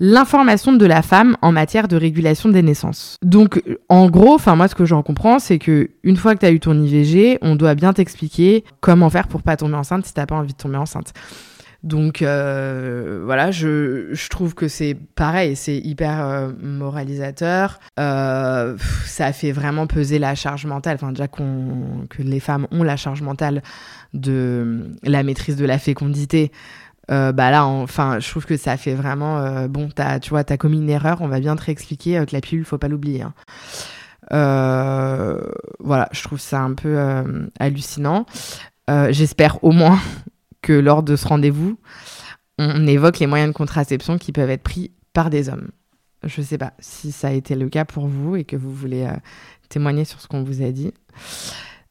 l'information 0.00 0.72
de 0.72 0.86
la 0.86 1.02
femme 1.02 1.36
en 1.42 1.52
matière 1.52 1.86
de 1.86 1.96
régulation 1.96 2.48
des 2.48 2.62
naissances. 2.62 3.18
Donc, 3.22 3.62
en 3.88 4.08
gros, 4.08 4.34
enfin 4.34 4.56
moi, 4.56 4.66
ce 4.66 4.74
que 4.74 4.86
j'en 4.86 5.02
comprends, 5.02 5.38
c'est 5.38 5.58
que 5.58 5.90
une 6.02 6.16
fois 6.16 6.34
que 6.34 6.40
tu 6.40 6.46
as 6.46 6.50
eu 6.50 6.58
ton 6.58 6.82
IVG, 6.82 7.38
on 7.42 7.54
doit 7.54 7.74
bien 7.74 7.92
t'expliquer 7.92 8.64
comment 8.80 9.10
faire 9.10 9.28
pour 9.28 9.42
pas 9.42 9.56
tomber 9.56 9.76
enceinte 9.76 10.06
si 10.06 10.14
t'as 10.14 10.26
pas 10.26 10.34
envie 10.34 10.52
de 10.52 10.58
tomber 10.58 10.78
enceinte. 10.78 11.12
Donc 11.82 12.20
euh, 12.20 13.22
voilà, 13.24 13.50
je, 13.50 14.08
je, 14.12 14.28
trouve 14.28 14.54
que 14.54 14.68
c'est 14.68 14.94
pareil, 15.14 15.56
c'est 15.56 15.78
hyper 15.78 16.20
euh, 16.20 16.52
moralisateur. 16.60 17.80
Euh, 17.98 18.76
ça 19.06 19.32
fait 19.32 19.52
vraiment 19.52 19.86
peser 19.86 20.18
la 20.18 20.34
charge 20.34 20.66
mentale. 20.66 20.96
Enfin 20.96 21.10
déjà 21.10 21.26
que 21.26 22.22
les 22.22 22.40
femmes 22.40 22.66
ont 22.70 22.82
la 22.82 22.96
charge 22.96 23.22
mentale 23.22 23.62
de 24.12 24.90
la 25.02 25.22
maîtrise 25.22 25.56
de 25.56 25.64
la 25.64 25.78
fécondité. 25.78 26.52
Euh, 27.10 27.32
bah 27.32 27.50
là, 27.50 27.66
enfin, 27.66 28.20
je 28.20 28.28
trouve 28.30 28.46
que 28.46 28.56
ça 28.56 28.76
fait 28.76 28.94
vraiment 28.94 29.38
euh, 29.38 29.68
bon. 29.68 29.88
Tu 30.22 30.30
vois, 30.30 30.44
t'as 30.44 30.56
commis 30.56 30.78
une 30.78 30.90
erreur. 30.90 31.20
On 31.20 31.28
va 31.28 31.40
bien 31.40 31.56
te 31.56 31.62
réexpliquer 31.62 32.18
euh, 32.18 32.24
que 32.24 32.32
la 32.32 32.40
pilule, 32.40 32.64
faut 32.64 32.78
pas 32.78 32.88
l'oublier. 32.88 33.22
Hein. 33.22 33.34
voilà, 35.80 36.08
je 36.12 36.22
trouve 36.22 36.40
ça 36.40 36.60
un 36.60 36.74
peu 36.74 36.98
hallucinant. 37.58 38.26
J'espère 38.88 39.62
au 39.64 39.72
moins 39.72 39.98
que 40.62 40.72
lors 40.72 41.02
de 41.02 41.16
ce 41.16 41.26
rendez-vous, 41.26 41.78
on 42.58 42.86
évoque 42.86 43.18
les 43.18 43.26
moyens 43.26 43.52
de 43.52 43.56
contraception 43.56 44.18
qui 44.18 44.32
peuvent 44.32 44.50
être 44.50 44.62
pris 44.62 44.92
par 45.12 45.30
des 45.30 45.48
hommes. 45.48 45.70
Je 46.22 46.42
sais 46.42 46.58
pas 46.58 46.74
si 46.78 47.12
ça 47.12 47.28
a 47.28 47.32
été 47.32 47.54
le 47.54 47.70
cas 47.70 47.86
pour 47.86 48.06
vous 48.06 48.36
et 48.36 48.44
que 48.44 48.56
vous 48.56 48.72
voulez 48.72 49.08
témoigner 49.68 50.04
sur 50.04 50.20
ce 50.20 50.28
qu'on 50.28 50.42
vous 50.42 50.62
a 50.62 50.70
dit. 50.70 50.92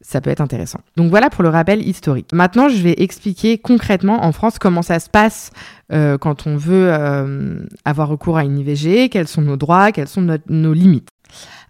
Ça 0.10 0.22
peut 0.22 0.32
être 0.32 0.42
intéressant. 0.42 0.80
Donc 0.98 1.12
voilà 1.12 1.30
pour 1.30 1.44
le 1.44 1.50
rappel 1.50 1.88
historique. 1.88 2.34
Maintenant, 2.34 2.68
je 2.68 2.82
vais 2.82 2.96
expliquer 2.98 3.60
concrètement 3.60 4.26
en 4.26 4.32
France 4.32 4.58
comment 4.58 4.82
ça 4.82 5.00
se 5.00 5.08
passe 5.08 5.52
euh, 5.94 6.18
quand 6.18 6.48
on 6.48 6.58
veut 6.58 6.92
euh, 6.92 7.60
avoir 7.86 8.08
recours 8.08 8.36
à 8.36 8.44
une 8.44 8.58
IVG, 8.58 9.10
quels 9.10 9.28
sont 9.28 9.44
nos 9.44 9.56
droits, 9.56 9.92
quelles 9.92 10.08
sont 10.08 10.40
nos 10.50 10.74
limites. 10.74 11.10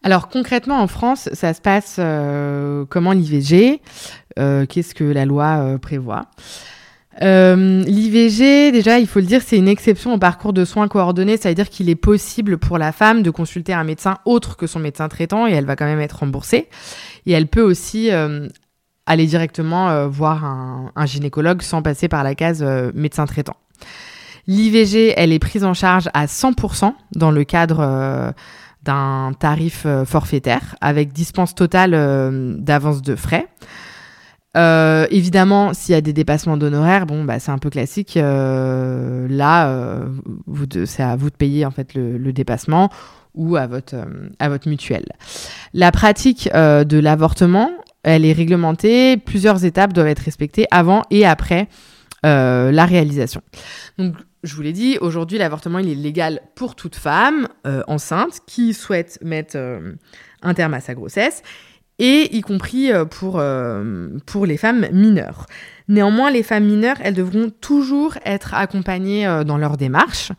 Alors 0.04 0.30
concrètement 0.30 0.80
en 0.80 0.88
France, 0.88 1.28
ça 1.34 1.54
se 1.54 1.60
passe 1.60 1.98
euh, 2.00 2.86
comment 2.88 3.12
l'IVG 3.12 3.82
Qu'est-ce 4.38 4.96
que 4.96 5.04
la 5.04 5.26
loi 5.26 5.78
prévoit 5.82 6.28
euh, 7.22 7.84
L'IVG, 7.84 8.72
déjà, 8.72 9.00
il 9.00 9.08
faut 9.08 9.20
le 9.20 9.26
dire, 9.26 9.42
c'est 9.46 9.58
une 9.58 9.68
exception 9.68 10.14
au 10.14 10.18
parcours 10.18 10.54
de 10.54 10.64
soins 10.64 10.88
coordonnés. 10.88 11.38
Ça 11.38 11.50
veut 11.50 11.56
dire 11.56 11.70
qu'il 11.70 11.90
est 11.90 11.96
possible 11.96 12.58
pour 12.58 12.78
la 12.78 12.92
femme 12.92 13.24
de 13.24 13.30
consulter 13.30 13.74
un 13.74 13.84
médecin 13.84 14.18
autre 14.26 14.56
que 14.56 14.68
son 14.68 14.80
médecin 14.80 15.10
traitant 15.10 15.48
et 15.48 15.52
elle 15.52 15.66
va 15.66 15.76
quand 15.76 15.86
même 15.86 16.00
être 16.00 16.20
remboursée. 16.20 16.70
Et 17.26 17.32
elle 17.34 17.48
peut 17.48 17.62
aussi 17.62 18.12
euh, 18.12 18.48
aller 19.06 19.26
directement 19.26 19.90
euh, 19.90 20.08
voir 20.08 20.46
un, 20.46 21.06
gynécologue 21.06 21.62
sans 21.62 21.82
passer 21.82 22.08
par 22.08 22.24
la 22.24 22.36
case 22.36 22.64
médecin 22.94 23.26
traitant. 23.26 23.58
L'IVG, 24.48 25.14
elle 25.16 25.34
est 25.34 25.40
prise 25.40 25.64
en 25.64 25.74
charge 25.74 26.10
à 26.14 26.26
100% 26.26 26.94
dans 27.16 27.32
le 27.32 27.44
cadre 27.44 28.34
d'un 28.84 29.34
tarif 29.38 29.86
forfaitaire 30.06 30.76
avec 30.82 31.14
dispense 31.14 31.54
totale 31.54 31.92
d'avance 32.60 33.02
de 33.02 33.16
frais. 33.16 33.48
Euh, 34.58 35.06
évidemment, 35.12 35.74
s'il 35.74 35.94
y 35.94 35.98
a 35.98 36.02
des 36.02 36.14
dépassements 36.14 36.58
d'honoraires, 36.58 37.06
bon, 37.06 37.24
bah, 37.24 37.40
c'est 37.40 37.52
un 37.52 37.58
peu 37.60 37.70
classique. 37.70 38.18
Euh, 38.18 39.28
là, 39.30 39.70
euh, 39.70 40.08
c'est 40.86 41.04
à 41.04 41.16
vous 41.16 41.30
de 41.30 41.36
payer 41.36 41.66
en 41.66 41.72
fait 41.72 41.94
le, 41.94 42.18
le 42.18 42.34
dépassement 42.34 42.90
ou 43.36 43.56
à 43.56 43.68
votre, 43.68 43.96
à 44.40 44.50
votre 44.50 44.68
mutuelle. 44.68 45.06
La 45.74 45.92
pratique 45.92 46.50
de 46.52 47.00
l'avortement, 47.00 47.72
elle 48.04 48.26
est 48.26 48.34
réglementée. 48.34 49.18
Plusieurs 49.18 49.66
étapes 49.66 49.94
doivent 49.94 50.08
être 50.08 50.20
respectées 50.20 50.66
avant 50.72 51.04
et 51.12 51.26
après 51.26 51.68
la 52.24 52.86
réalisation. 52.86 53.42
Donc, 53.98 54.16
je 54.44 54.56
vous 54.56 54.62
l'ai 54.62 54.74
dit, 54.74 54.98
aujourd'hui, 55.00 55.38
l'avortement, 55.38 55.78
il 55.78 55.90
est 55.90 55.96
légal 55.96 56.42
pour 56.56 56.76
toute 56.76 56.96
femme 56.96 57.48
enceinte 57.88 58.40
qui 58.48 58.74
souhaite 58.74 59.20
mettre 59.22 59.58
un 60.42 60.54
terme 60.56 60.74
à 60.74 60.80
sa 60.82 60.96
grossesse 60.96 61.44
et 62.00 62.36
y 62.36 62.42
compris 62.42 62.92
euh, 62.92 63.06
pour, 63.06 63.36
euh, 63.38 64.10
pour 64.26 64.46
les 64.46 64.58
femmes 64.58 64.88
mineures. 64.92 65.46
Néanmoins, 65.88 66.32
les 66.32 66.44
femmes 66.44 66.66
mineures, 66.66 66.98
elles 67.04 67.14
devront 67.14 67.50
toujours 67.62 68.18
être 68.26 68.54
accompagnées 68.54 69.28
euh, 69.28 69.44
dans 69.44 69.58
leur 69.58 69.78
démarche. 69.78 70.32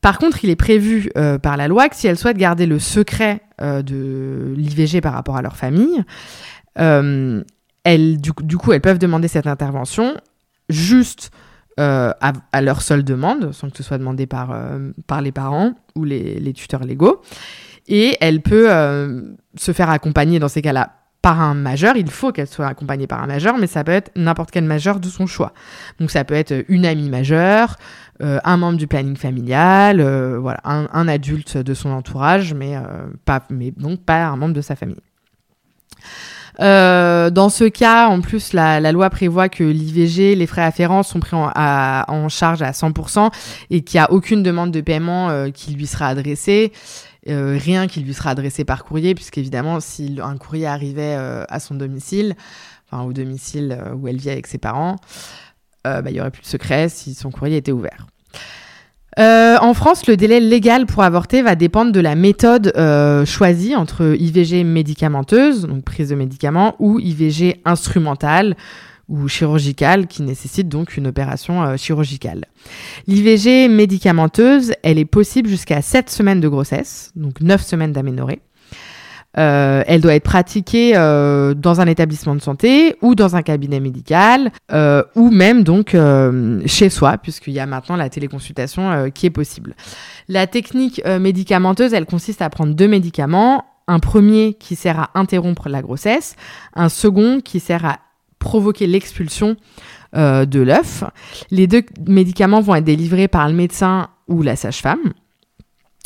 Par 0.00 0.18
contre, 0.18 0.44
il 0.44 0.50
est 0.50 0.56
prévu 0.56 1.12
par 1.44 1.56
la 1.56 1.68
loi 1.68 1.88
que 1.88 1.94
si 1.94 2.08
elles 2.08 2.18
souhaitent 2.18 2.36
garder 2.36 2.66
le 2.66 2.80
secret 2.80 3.40
de 3.60 4.52
l'IVG 4.56 5.00
par 5.00 5.12
rapport 5.12 5.36
à 5.36 5.42
leur 5.42 5.56
famille, 5.56 6.02
elles, 6.74 8.20
du, 8.20 8.32
coup, 8.58 8.72
elles 8.72 8.80
peuvent 8.80 8.98
demander 8.98 9.28
cette 9.28 9.46
intervention 9.46 10.16
juste 10.68 11.30
à, 11.76 12.32
leur 12.60 12.82
seule 12.82 13.04
demande, 13.04 13.52
sans 13.52 13.70
que 13.70 13.76
ce 13.76 13.84
soit 13.84 13.98
demandé 13.98 14.26
par, 14.26 14.58
par 15.06 15.22
les 15.22 15.30
parents 15.30 15.74
ou 15.94 16.02
les 16.02 16.52
tuteurs 16.52 16.82
légaux. 16.82 17.22
Et 17.88 18.16
elle 18.20 18.40
peut 18.42 18.66
euh, 18.70 19.22
se 19.56 19.72
faire 19.72 19.90
accompagner 19.90 20.38
dans 20.38 20.48
ces 20.48 20.62
cas-là 20.62 20.92
par 21.20 21.40
un 21.40 21.54
majeur. 21.54 21.96
Il 21.96 22.10
faut 22.10 22.32
qu'elle 22.32 22.48
soit 22.48 22.66
accompagnée 22.66 23.06
par 23.06 23.22
un 23.22 23.26
majeur, 23.26 23.56
mais 23.58 23.66
ça 23.66 23.84
peut 23.84 23.92
être 23.92 24.10
n'importe 24.16 24.50
quel 24.50 24.64
majeur 24.64 25.00
de 25.00 25.08
son 25.08 25.26
choix. 25.26 25.52
Donc 26.00 26.10
ça 26.10 26.24
peut 26.24 26.34
être 26.34 26.64
une 26.68 26.84
amie 26.84 27.10
majeure, 27.10 27.76
euh, 28.22 28.38
un 28.44 28.56
membre 28.56 28.78
du 28.78 28.86
planning 28.86 29.16
familial, 29.16 30.00
euh, 30.00 30.38
voilà, 30.40 30.60
un, 30.64 30.88
un, 30.92 31.08
adulte 31.08 31.56
de 31.56 31.74
son 31.74 31.90
entourage, 31.90 32.54
mais, 32.54 32.74
pas, 33.24 33.42
mais 33.50 33.70
donc 33.70 34.00
pas 34.00 34.24
un 34.24 34.36
membre 34.36 34.54
de 34.54 34.60
sa 34.60 34.74
famille. 34.74 34.96
Euh, 36.60 37.30
dans 37.30 37.48
ce 37.48 37.64
cas, 37.64 38.08
en 38.08 38.20
plus, 38.20 38.52
la, 38.52 38.80
la 38.80 38.92
loi 38.92 39.08
prévoit 39.10 39.48
que 39.48 39.64
l'IVG, 39.64 40.34
les 40.34 40.46
frais 40.46 40.62
afférents 40.62 41.02
sont 41.02 41.20
pris 41.20 41.36
en, 41.36 41.50
à, 41.54 42.04
en 42.08 42.28
charge 42.28 42.62
à 42.62 42.72
100% 42.72 43.30
et 43.70 43.82
qu'il 43.82 43.98
n'y 43.98 44.04
a 44.04 44.12
aucune 44.12 44.42
demande 44.42 44.70
de 44.70 44.80
paiement 44.80 45.30
euh, 45.30 45.50
qui 45.50 45.72
lui 45.72 45.86
sera 45.86 46.08
adressée. 46.08 46.72
Euh, 47.28 47.56
rien 47.60 47.86
qui 47.86 48.00
lui 48.00 48.14
sera 48.14 48.30
adressé 48.30 48.64
par 48.64 48.84
courrier, 48.84 49.14
puisqu'évidemment, 49.14 49.80
si 49.80 50.18
un 50.22 50.36
courrier 50.36 50.66
arrivait 50.66 51.16
euh, 51.16 51.44
à 51.48 51.60
son 51.60 51.74
domicile, 51.74 52.34
enfin 52.90 53.04
au 53.04 53.12
domicile 53.12 53.78
euh, 53.80 53.94
où 53.94 54.08
elle 54.08 54.16
vit 54.16 54.30
avec 54.30 54.46
ses 54.46 54.58
parents, 54.58 54.96
bah, 55.84 56.02
il 56.06 56.12
y 56.12 56.20
aurait 56.20 56.30
plus 56.30 56.42
de 56.42 56.46
secret 56.46 56.88
si 56.88 57.12
son 57.12 57.32
courrier 57.32 57.56
était 57.56 57.72
ouvert. 57.72 58.06
En 59.18 59.74
France, 59.74 60.06
le 60.06 60.16
délai 60.16 60.38
légal 60.38 60.86
pour 60.86 61.02
avorter 61.02 61.42
va 61.42 61.56
dépendre 61.56 61.90
de 61.90 61.98
la 61.98 62.14
méthode 62.14 62.72
choisie 63.26 63.74
entre 63.74 64.14
IVG 64.16 64.62
médicamenteuse, 64.62 65.66
donc 65.66 65.82
prise 65.82 66.10
de 66.10 66.14
médicaments, 66.14 66.76
ou 66.78 67.00
IVG 67.00 67.60
instrumentale 67.64 68.56
ou 69.08 69.28
chirurgicale, 69.28 70.06
qui 70.06 70.22
nécessite 70.22 70.68
donc 70.68 70.96
une 70.96 71.06
opération 71.06 71.62
euh, 71.62 71.76
chirurgicale. 71.76 72.44
L'IVG 73.06 73.68
médicamenteuse, 73.68 74.72
elle 74.82 74.98
est 74.98 75.04
possible 75.04 75.48
jusqu'à 75.48 75.82
7 75.82 76.10
semaines 76.10 76.40
de 76.40 76.48
grossesse, 76.48 77.12
donc 77.16 77.40
9 77.40 77.62
semaines 77.62 77.92
d'aménorrhée. 77.92 78.40
Euh, 79.38 79.82
elle 79.86 80.02
doit 80.02 80.14
être 80.14 80.24
pratiquée 80.24 80.92
euh, 80.94 81.54
dans 81.54 81.80
un 81.80 81.86
établissement 81.86 82.34
de 82.34 82.42
santé 82.42 82.96
ou 83.00 83.14
dans 83.14 83.34
un 83.34 83.40
cabinet 83.40 83.80
médical 83.80 84.52
ou 85.14 85.30
même 85.30 85.64
donc 85.64 85.96
chez 86.66 86.90
soi 86.90 87.16
puisqu'il 87.16 87.54
y 87.54 87.60
a 87.60 87.64
maintenant 87.64 87.96
la 87.96 88.10
téléconsultation 88.10 89.10
qui 89.10 89.24
est 89.24 89.30
possible. 89.30 89.74
La 90.28 90.46
technique 90.46 91.02
médicamenteuse, 91.06 91.94
elle 91.94 92.04
consiste 92.04 92.42
à 92.42 92.50
prendre 92.50 92.74
deux 92.74 92.88
médicaments, 92.88 93.64
un 93.88 94.00
premier 94.00 94.52
qui 94.52 94.76
sert 94.76 95.00
à 95.00 95.10
interrompre 95.14 95.70
la 95.70 95.80
grossesse, 95.80 96.36
un 96.74 96.90
second 96.90 97.40
qui 97.40 97.58
sert 97.58 97.86
à 97.86 98.00
provoquer 98.42 98.86
l'expulsion 98.86 99.56
de 100.14 100.60
l'œuf. 100.60 101.04
Les 101.50 101.66
deux 101.66 101.82
médicaments 102.06 102.60
vont 102.60 102.74
être 102.74 102.84
délivrés 102.84 103.28
par 103.28 103.48
le 103.48 103.54
médecin 103.54 104.10
ou 104.28 104.42
la 104.42 104.56
sage-femme. 104.56 105.14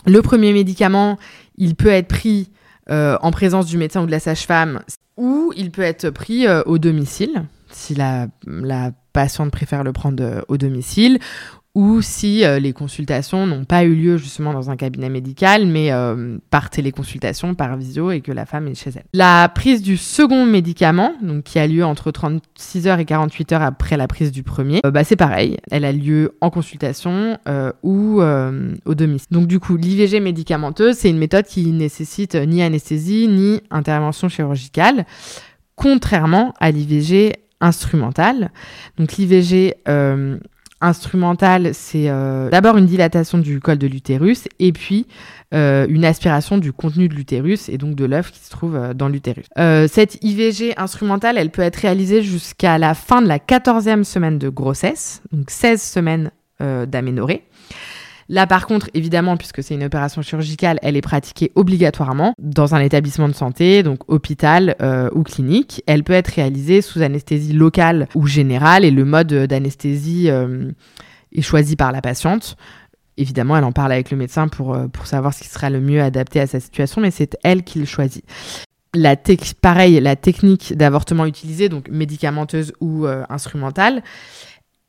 Le 0.07 0.22
premier 0.22 0.53
médicament, 0.53 1.18
il 1.57 1.75
peut 1.75 1.88
être 1.88 2.09
pris 2.09 2.51
euh, 2.88 3.18
en 3.20 3.33
présence 3.33 3.66
du 3.66 3.79
médecin 3.79 4.03
ou 4.03 4.07
de 4.07 4.12
la 4.12 4.20
sage-femme, 4.20 4.81
ou 5.16 5.53
il 5.57 5.72
peut 5.72 5.83
être 5.83 6.11
pris 6.11 6.46
euh, 6.46 6.62
au 6.66 6.79
domicile, 6.79 7.44
si 7.70 7.96
la, 7.96 8.29
patiente 9.12 9.51
préfère 9.51 9.83
le 9.83 9.92
prendre 9.92 10.22
euh, 10.22 10.42
au 10.46 10.57
domicile, 10.57 11.18
ou 11.77 12.01
si 12.01 12.43
euh, 12.43 12.59
les 12.59 12.73
consultations 12.73 13.47
n'ont 13.47 13.67
pas 13.67 13.85
eu 13.85 13.95
lieu 13.95 14.17
justement 14.17 14.55
dans 14.55 14.71
un 14.71 14.77
cabinet 14.77 15.11
médical, 15.11 15.67
mais 15.67 15.93
euh, 15.93 16.39
par 16.49 16.71
téléconsultation, 16.71 17.55
par 17.55 17.77
visio, 17.77 18.11
et 18.11 18.23
que 18.23 18.33
la 18.33 18.47
femme 18.47 18.67
est 18.67 18.75
chez 18.75 18.93
elle. 18.97 19.05
La 19.12 19.47
prise 19.55 19.83
du 19.83 19.99
second 19.99 20.47
médicament, 20.47 21.12
donc 21.21 21.45
qui 21.45 21.59
a 21.59 21.67
lieu 21.67 21.85
entre 21.85 22.12
36 22.12 22.89
heures 22.89 22.99
et 22.99 23.05
48 23.05 23.53
heures 23.53 23.62
après 23.62 23.99
la 23.99 24.09
prise 24.09 24.33
du 24.33 24.43
premier, 24.43 24.81
euh, 24.87 24.91
bah, 24.91 25.05
c'est 25.05 25.17
pareil, 25.17 25.59
elle 25.71 25.85
a 25.85 25.93
lieu 25.93 26.33
en 26.41 26.49
consultation 26.49 27.37
ou 27.83 28.23
au 28.23 28.95
domicile. 28.95 29.29
Donc 29.31 29.47
du 29.47 29.61
coup, 29.61 29.77
l'IVG 29.77 30.21
médicamenteuse, 30.21 30.97
c'est 30.97 31.11
une 31.11 31.19
méthode 31.19 31.45
qui 31.45 31.73
nécessite 31.73 32.37
ni 32.37 32.62
anesthésie 32.62 33.29
ni 33.29 33.61
intervention 33.71 34.31
chirurgicale, 34.31 35.05
contrairement 35.75 36.55
à 36.59 36.71
l'IVG 36.71 37.35
instrumentale. 37.61 38.51
Donc 38.97 39.12
l'IVG 39.12 39.75
instrumentale, 40.81 41.71
c'est 41.73 42.09
euh, 42.09 42.51
d'abord 42.51 42.77
une 42.77 42.87
dilatation 42.87 43.39
du 43.39 43.61
col 43.61 43.79
de 43.79 43.87
l'utérus 43.87 44.45
et 44.59 44.73
puis 44.73 45.07
euh, 45.55 45.87
une 45.89 46.05
aspiration 46.05 46.59
du 46.59 46.73
contenu 46.73 47.09
de 47.09 47.15
l'utérus 47.15 47.69
et 47.69 47.79
donc 47.79 47.95
de 47.95 48.05
l'œuf 48.05 48.31
qui 48.31 48.41
se 48.41 48.51
trouve 48.51 48.77
euh, 48.77 48.95
dans 48.95 49.09
l'utérus. 49.09 49.47
Cette 49.57 50.23
IVG 50.23 50.75
instrumentale, 50.77 51.39
elle 51.39 51.51
peut 51.51 51.62
être 51.62 51.77
réalisée 51.77 52.23
jusqu'à 52.23 52.79
la 52.79 52.95
fin 52.95 53.23
de 53.23 53.29
la 53.29 53.39
14e 53.39 54.05
semaine 54.05 54.39
de 54.39 54.49
grossesse, 54.49 55.23
donc 55.33 55.51
16 55.51 55.83
semaines 55.83 56.31
d'aménorrhée. 56.59 57.45
Là, 58.29 58.47
par 58.47 58.67
contre, 58.67 58.91
évidemment, 58.95 59.37
puisque 59.37 59.62
c'est 59.62 59.75
une 59.75 59.85
opération 59.85 60.21
chirurgicale, 60.21 60.79
elle 60.83 60.97
est 60.97 61.03
pratiquée 61.03 61.53
obligatoirement 61.55 62.35
dans 62.39 62.75
un 62.75 62.81
établissement 62.81 63.29
de 63.29 63.35
santé, 63.35 63.83
donc 63.83 64.01
hôpital 64.09 64.75
euh, 64.83 65.09
ou 65.12 65.23
clinique. 65.23 65.83
Elle 65.87 66.03
peut 66.03 66.12
être 66.12 66.29
réalisée 66.29 66.83
sous 66.83 67.03
anesthésie 67.03 67.53
locale 67.53 68.09
ou 68.15 68.27
générale 68.27 68.85
et 68.85 68.91
le 68.91 69.05
mode 69.05 69.33
d'anesthésie 69.33 70.29
euh, 70.29 70.73
est 71.33 71.43
choisi 71.43 71.77
par 71.77 71.93
la 71.93 72.03
patiente. 72.03 72.57
Évidemment, 73.17 73.57
elle 73.57 73.65
en 73.65 73.73
parle 73.73 73.93
avec 73.93 74.11
le 74.11 74.17
médecin 74.17 74.49
pour, 74.49 74.75
euh, 74.75 74.89
pour 74.89 75.07
savoir 75.07 75.33
ce 75.33 75.43
qui 75.43 75.49
sera 75.49 75.71
le 75.71 75.81
mieux 75.81 76.03
adapté 76.03 76.41
à 76.41 76.47
sa 76.49 76.59
situation, 76.59 77.01
mais 77.01 77.12
c'est 77.12 77.39
elle 77.45 77.62
qui 77.62 77.79
le 77.79 77.87
choisit. 77.87 78.25
La 78.93 79.15
pareil, 79.61 80.01
la 80.01 80.17
technique 80.17 80.75
d'avortement 80.77 81.27
utilisée, 81.27 81.69
donc 81.69 81.89
médicamenteuse 81.91 82.73
ou 82.81 83.07
instrumentale, 83.29 84.03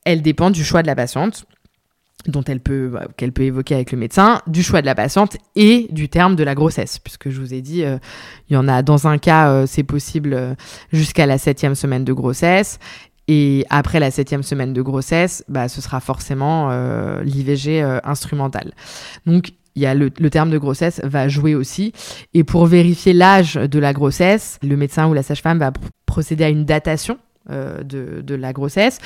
elle 0.05 0.21
dépend 0.21 0.49
du 0.49 0.63
choix 0.63 0.81
de 0.81 0.87
la 0.87 0.95
patiente 0.95 1.45
dont 2.27 2.43
elle 2.43 2.59
peut 2.59 2.93
qu'elle 3.15 3.31
peut 3.31 3.43
évoquer 3.43 3.75
avec 3.75 3.91
le 3.91 3.97
médecin, 3.97 4.41
du 4.47 4.63
choix 4.63 4.81
de 4.81 4.85
la 4.85 4.95
patiente 4.95 5.37
et 5.55 5.87
du 5.91 6.09
terme 6.09 6.35
de 6.35 6.43
la 6.43 6.55
grossesse, 6.55 6.99
puisque 6.99 7.29
je 7.29 7.39
vous 7.39 7.53
ai 7.53 7.61
dit, 7.61 7.83
euh, 7.83 7.97
il 8.49 8.53
y 8.53 8.57
en 8.57 8.67
a 8.67 8.81
dans 8.81 9.07
un 9.07 9.17
cas 9.17 9.49
euh, 9.49 9.65
c'est 9.67 9.83
possible 9.83 10.33
euh, 10.33 10.55
jusqu'à 10.91 11.25
la 11.25 11.37
septième 11.37 11.75
semaine 11.75 12.03
de 12.03 12.13
grossesse, 12.13 12.79
et 13.27 13.65
après 13.69 13.99
la 13.99 14.11
septième 14.11 14.43
semaine 14.43 14.73
de 14.73 14.81
grossesse, 14.81 15.43
bah, 15.49 15.67
ce 15.67 15.81
sera 15.81 15.99
forcément 15.99 16.69
l'IVG 17.21 17.81
instrumentale. 18.05 18.71
Donc 19.25 19.51
il 19.77 19.81
y 19.81 19.85
a 19.85 19.93
le, 19.93 20.09
terme 20.09 20.49
de 20.49 20.57
grossesse 20.57 20.99
va 21.03 21.27
jouer 21.27 21.53
aussi. 21.53 21.93
Et 22.33 22.43
pour 22.43 22.65
vérifier 22.65 23.13
l'âge 23.13 23.55
de 23.55 23.79
la 23.79 23.93
grossesse, 23.93 24.59
le 24.63 24.75
médecin 24.75 25.07
ou 25.07 25.13
la 25.13 25.23
sage-femme 25.23 25.59
va 25.59 25.71
procéder 26.05 26.45
à 26.45 26.49
une 26.49 26.65
datation 26.65 27.19
euh, 27.51 27.83
de, 27.83 28.35
la 28.35 28.51
grossesse 28.53 28.99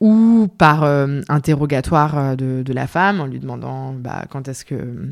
ou 0.00 0.48
par 0.58 0.82
euh, 0.84 1.20
interrogatoire 1.28 2.18
euh, 2.18 2.36
de, 2.36 2.72
la 2.72 2.86
femme 2.86 3.20
en 3.20 3.26
lui 3.26 3.38
demandant 3.38 3.92
bah, 3.92 4.24
quand 4.30 4.48
est-ce 4.48 4.64
que 4.64 5.08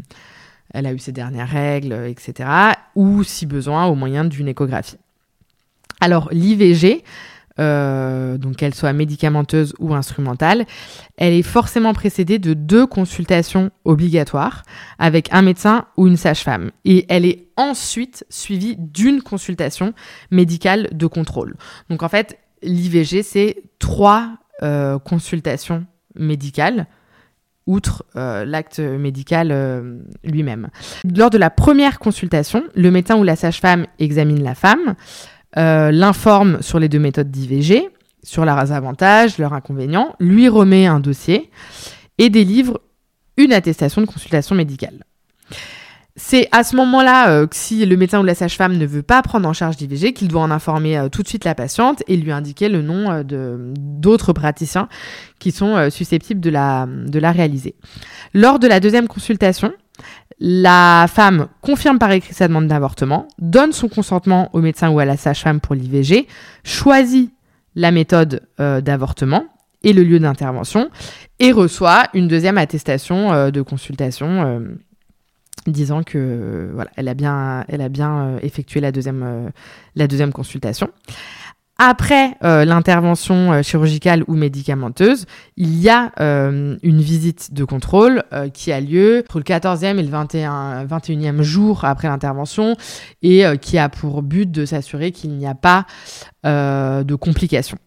elle 0.75 0.87
a 0.87 0.93
eu 0.93 0.99
ses 0.99 1.13
dernières 1.13 1.49
règles, 1.49 1.95
etc. 2.07 2.49
Ou 2.95 3.23
si 3.25 3.47
besoin 3.47 3.87
au 3.87 3.95
moyen 3.95 4.25
d'une 4.25 4.49
échographie. 4.49 4.99
Alors 6.01 6.29
l'IVG, 6.31 7.05
euh, 7.59 8.39
donc 8.39 8.57
qu'elle 8.57 8.75
soit 8.75 8.93
médicamenteuse 8.93 9.75
ou 9.81 9.95
instrumentale, 9.95 10.65
elle 11.17 11.33
est 11.33 11.43
forcément 11.43 11.93
précédée 11.93 12.39
de 12.39 12.55
deux 12.55 12.87
consultations 12.87 13.71
obligatoires 13.85 14.63
avec 14.99 15.29
un 15.33 15.43
médecin 15.43 15.87
ou 15.97 16.07
une 16.07 16.17
sage-femme. 16.17 16.71
Et 16.85 17.07
elle 17.09 17.25
est 17.25 17.47
ensuite 17.57 18.25
suivie 18.29 18.77
d'une 18.79 19.23
consultation 19.23 19.93
médicale 20.31 20.89
de 20.93 21.07
contrôle. 21.07 21.57
Donc 21.91 22.03
en 22.03 22.09
fait, 22.09 22.39
l'IVG, 22.63 23.23
c'est 23.23 23.63
trois 23.81 24.39
euh, 24.63 24.99
consultations 24.99 25.87
médicales 26.15 26.87
outre 27.67 28.05
euh, 28.17 28.47
l'acte 28.47 28.81
médical 28.81 29.49
lui-même. 30.25 30.69
Lors 31.17 31.29
de 31.29 31.37
la 31.37 31.51
première 31.51 31.99
consultation, 31.99 32.65
le 32.75 32.91
médecin 32.91 33.17
ou 33.19 33.25
la 33.25 33.37
sage-femme 33.37 33.87
examine 33.99 34.43
la 34.43 34.55
femme, 34.55 34.95
euh, 35.57 35.91
l'informe 35.91 36.61
sur 36.61 36.79
les 36.79 36.89
deux 36.89 36.99
méthodes 36.99 37.31
d'IVG, 37.31 37.89
sur 38.23 38.45
leurs 38.45 38.73
avantages, 38.73 39.39
leurs 39.39 39.55
inconvénients, 39.55 40.15
lui 40.21 40.49
remet 40.49 40.87
un 40.87 41.01
dossier 41.01 41.51
et 42.19 42.29
délivre 42.29 42.81
une 43.39 43.53
attestation 43.53 44.03
de 44.03 44.07
consultation 44.07 44.55
médicale. 44.55 45.05
C'est 46.19 46.49
à 46.53 46.65
ce 46.65 46.77
moment-là 46.77 47.31
euh, 47.31 47.47
que 47.47 47.57
si 47.57 47.87
le 47.87 47.97
médecin 47.97 48.21
ou 48.21 48.25
la 48.25 48.35
sage-femme 48.35 48.77
ne 48.77 48.85
veut 48.85 49.03
pas 49.03 49.23
prendre 49.23 49.49
en 49.49 49.53
charge 49.53 49.77
d'IVG, 49.77 50.13
qu'il 50.13 50.29
doit 50.29 50.43
en 50.43 50.51
informer 50.51 50.99
euh, 50.99 51.09
tout 51.09 51.23
de 51.23 51.29
suite 51.29 51.45
la 51.45 51.55
patiente 51.55 52.03
et 52.09 52.17
lui 52.17 52.33
indiquer 52.33 52.69
le 52.69 52.83
nom 52.83 53.23
de 53.23 53.73
d'autres 53.77 54.33
praticiens 54.33 54.89
qui 55.39 55.53
sont 55.53 55.89
susceptibles 55.91 56.41
de 56.41 56.51
la, 56.51 56.87
de 56.87 57.19
la 57.19 57.33
réaliser. 57.33 57.75
Lors 58.35 58.59
de 58.59 58.67
la 58.67 58.81
deuxième 58.81 59.09
consultation, 59.09 59.73
la 60.41 61.07
femme 61.09 61.49
confirme 61.61 61.99
par 61.99 62.13
écrit 62.13 62.35
sa 62.35 62.49
demande 62.49 62.69
d'avortement, 62.69 63.27
donne 63.39 63.73
son 63.73 63.89
consentement 63.89 64.51
au 64.53 64.61
médecin 64.61 64.91
ou 64.91 64.99
à 64.99 65.05
la 65.05 65.17
sage-femme 65.17 65.61
pour 65.61 65.75
l'IVG, 65.75 66.27
choisit 66.65 67.33
la 67.75 67.91
méthode 67.91 68.43
euh, 68.61 68.81
d'avortement 68.81 69.45
et 69.83 69.93
le 69.93 70.03
lieu 70.03 70.19
d'intervention 70.19 70.91
et 71.39 71.53
reçoit 71.53 72.05
une 72.15 72.29
deuxième 72.29 72.59
attestation 72.59 73.33
euh, 73.33 73.51
de 73.51 73.63
consultation 73.63 74.43
euh, 74.45 74.61
disant 75.73 76.03
que 76.03 76.71
voilà, 76.75 76.91
elle 76.97 77.09
a 77.09 77.15
bien, 77.15 77.65
elle 77.69 77.81
a 77.81 77.89
bien 77.89 78.39
effectué 78.43 78.81
la 78.81 78.93
deuxième, 78.93 79.51
la 79.95 80.07
deuxième 80.07 80.33
consultation. 80.33 80.89
Après 81.81 82.37
euh, 82.43 82.65
l'intervention 82.65 83.53
euh, 83.53 83.63
chirurgicale 83.63 84.25
ou 84.27 84.35
médicamenteuse, 84.35 85.27
il 85.57 85.79
y 85.79 85.89
a 85.89 86.11
euh, 86.19 86.77
une 86.83 87.01
visite 87.01 87.55
de 87.55 87.65
contrôle 87.65 88.25
qui 88.53 88.73
a 88.73 88.81
lieu 88.81 89.21
entre 89.21 89.39
le 89.39 89.45
14e 89.45 89.97
et 89.97 90.03
le 90.03 90.09
21, 90.09 90.87
21e 90.87 91.43
jour 91.43 91.85
après 91.85 92.09
l'intervention 92.09 92.75
et 93.23 93.45
qui 93.61 93.79
a 93.79 93.89
pour 93.89 94.23
but 94.23 94.51
de 94.51 94.65
s'assurer 94.65 95.13
qu'il 95.13 95.31
n'y 95.31 95.47
a 95.47 95.55
pas 95.55 95.87
de 96.45 97.15
complications. 97.15 97.79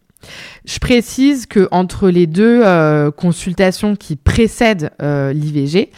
Je 0.66 0.80
précise 0.80 1.46
que 1.46 1.68
entre 1.72 2.10
les 2.10 2.28
deux 2.28 2.64
consultations 3.12 3.96
qui 3.96 4.16
précèdent 4.16 4.92
l'IVG, 5.02 5.92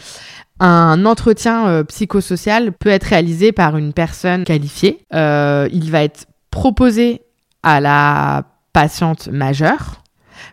un 0.60 1.04
entretien 1.04 1.84
psychosocial 1.84 2.72
peut 2.72 2.90
être 2.90 3.04
réalisé 3.04 3.52
par 3.52 3.76
une 3.76 3.92
personne 3.92 4.44
qualifiée. 4.44 5.04
il 5.12 5.88
va 5.90 6.04
être 6.04 6.26
proposé 6.50 7.22
à 7.62 7.80
la 7.80 8.44
patiente 8.72 9.28
majeure. 9.28 10.02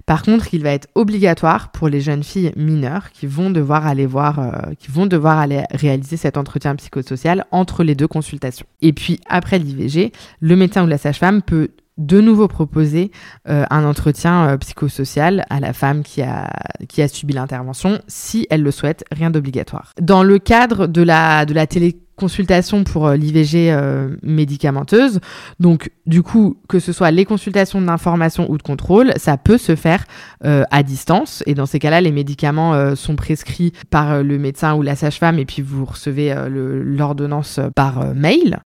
Par 0.06 0.24
contre, 0.24 0.54
il 0.54 0.64
va 0.64 0.72
être 0.72 0.88
obligatoire 0.96 1.72
pour 1.72 1.90
les 1.90 2.02
jeunes 2.02 2.24
filles 2.24 2.54
mineures 2.56 3.12
qui 3.12 3.28
vont 3.28 3.50
devoir 3.50 3.86
aller 3.86 4.06
voir, 4.06 4.40
euh, 4.40 4.74
qui 4.80 4.90
vont 4.92 5.06
devoir 5.06 5.40
aller 5.40 5.64
réaliser 5.72 6.18
cet 6.18 6.38
entretien 6.38 6.76
psychosocial 6.76 7.46
entre 7.52 7.84
les 7.84 7.96
deux 7.96 8.08
consultations. 8.08 8.66
Et 8.82 8.94
puis 8.94 9.20
après 9.28 9.60
l'IVG, 9.60 10.12
le 10.40 10.56
médecin 10.56 10.84
ou 10.84 10.88
la 10.88 10.98
sage-femme 10.98 11.42
peut 11.42 11.70
de 11.98 12.22
nouveau 12.22 12.48
proposer 12.48 13.12
euh, 13.48 13.66
un 13.70 13.86
entretien 13.86 14.50
euh, 14.50 14.58
psychosocial 14.58 15.46
à 15.50 15.60
la 15.60 15.74
femme 15.74 16.04
qui 16.04 16.22
a, 16.22 16.50
qui 16.88 17.02
a 17.02 17.08
subi 17.08 17.34
l'intervention, 17.34 18.00
si 18.08 18.48
elle 18.50 18.64
le 18.64 18.72
souhaite, 18.72 19.04
rien 19.12 19.30
d'obligatoire. 19.30 19.92
Dans 20.02 20.24
le 20.24 20.40
cadre 20.40 20.88
de 20.88 21.02
la, 21.02 21.46
de 21.46 21.54
la 21.54 21.68
téléconsultation 21.68 22.84
pour 22.84 23.08
euh, 23.08 23.16
l'IVG 23.16 23.78
médicamenteuse, 24.24 25.20
donc 25.60 25.92
du 26.06 26.24
coup, 26.24 26.58
que 26.68 26.80
ce 26.80 26.94
soit 26.94 27.12
les 27.12 27.26
consultations 27.26 27.82
d'information 27.82 28.50
ou 28.50 28.58
de 28.58 28.64
contrôle, 28.64 29.14
ça 29.18 29.38
peut 29.38 29.58
se 29.58 29.76
faire 29.76 30.06
à 30.44 30.84
distance, 30.84 31.44
et 31.46 31.54
dans 31.54 31.66
ces 31.66 31.80
cas-là, 31.80 32.02
les 32.02 32.12
médicaments 32.12 32.96
sont 32.96 33.16
prescrits 33.16 33.74
par 33.90 34.24
le 34.24 34.38
médecin 34.38 34.76
ou 34.76 34.82
la 34.82 34.96
sage-femme, 34.96 35.40
et 35.40 35.46
puis 35.46 35.62
vous 35.62 35.86
recevez 35.86 36.34
l'ordonnance 36.48 37.60
par 37.76 38.14
mail. 38.14 38.60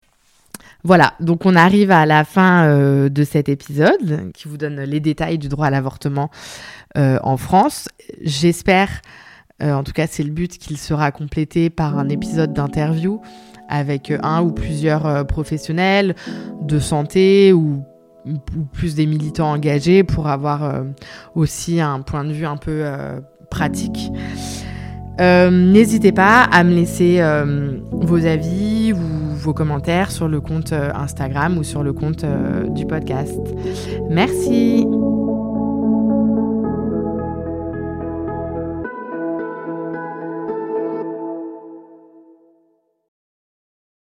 Voilà, 0.87 1.15
donc 1.19 1.47
on 1.47 1.57
arrive 1.57 1.91
à 1.91 2.05
la 2.05 2.25
fin 2.25 2.67
euh, 2.67 3.09
de 3.09 3.25
cet 3.25 3.49
épisode 3.49 4.31
qui 4.35 4.49
vous 4.49 4.59
donne 4.59 4.81
les 4.83 5.01
détails 5.01 5.39
du 5.39 5.49
droit 5.49 5.67
à 5.67 5.71
l'avortement 5.71 6.31
euh, 6.99 7.19
en 7.23 7.39
France. 7.39 7.89
J'espère, 8.21 8.91
euh, 9.63 9.73
en 9.73 9.83
tout 9.83 9.93
cas 9.93 10.07
c'est 10.07 10.23
le 10.23 10.31
but, 10.31 10.59
qu'il 10.59 10.77
sera 10.77 11.11
complété 11.11 11.71
par 11.71 11.99
un 11.99 12.11
épisode 12.11 12.53
d'interview 12.53 13.23
avec 13.67 14.13
un 14.23 14.43
ou 14.43 14.53
plusieurs 14.53 15.27
professionnels 15.27 16.15
de 16.61 16.79
santé 16.79 17.55
ou, 17.55 17.83
ou, 18.27 18.65
plus 18.71 18.95
des 18.95 19.07
militants 19.07 19.53
engagés 19.53 20.05
pour 20.05 20.29
avoir 20.29 20.85
aussi 21.35 21.81
un 21.81 22.03
point 22.03 22.25
de 22.25 22.33
vue 22.33 22.45
un 22.45 22.59
peu 22.59 22.85
pratique. 23.51 24.11
N'hésitez 25.19 26.13
pas 26.13 26.43
à 26.43 26.65
me 26.65 26.75
laisser 26.75 27.21
vos 27.93 28.27
avis 28.27 28.93
ou 28.93 29.25
vos 29.45 29.53
commentaires 29.53 30.11
sur 30.11 30.27
le 30.27 30.41
compte 30.41 30.73
euh, 30.73 30.91
Instagram 30.95 31.59
ou 31.59 31.63
sur 31.63 31.83
le 31.83 31.93
compte 31.93 32.25
euh, 32.25 32.67
du 32.69 32.87
podcast. 32.87 33.41
Merci. 34.11 34.87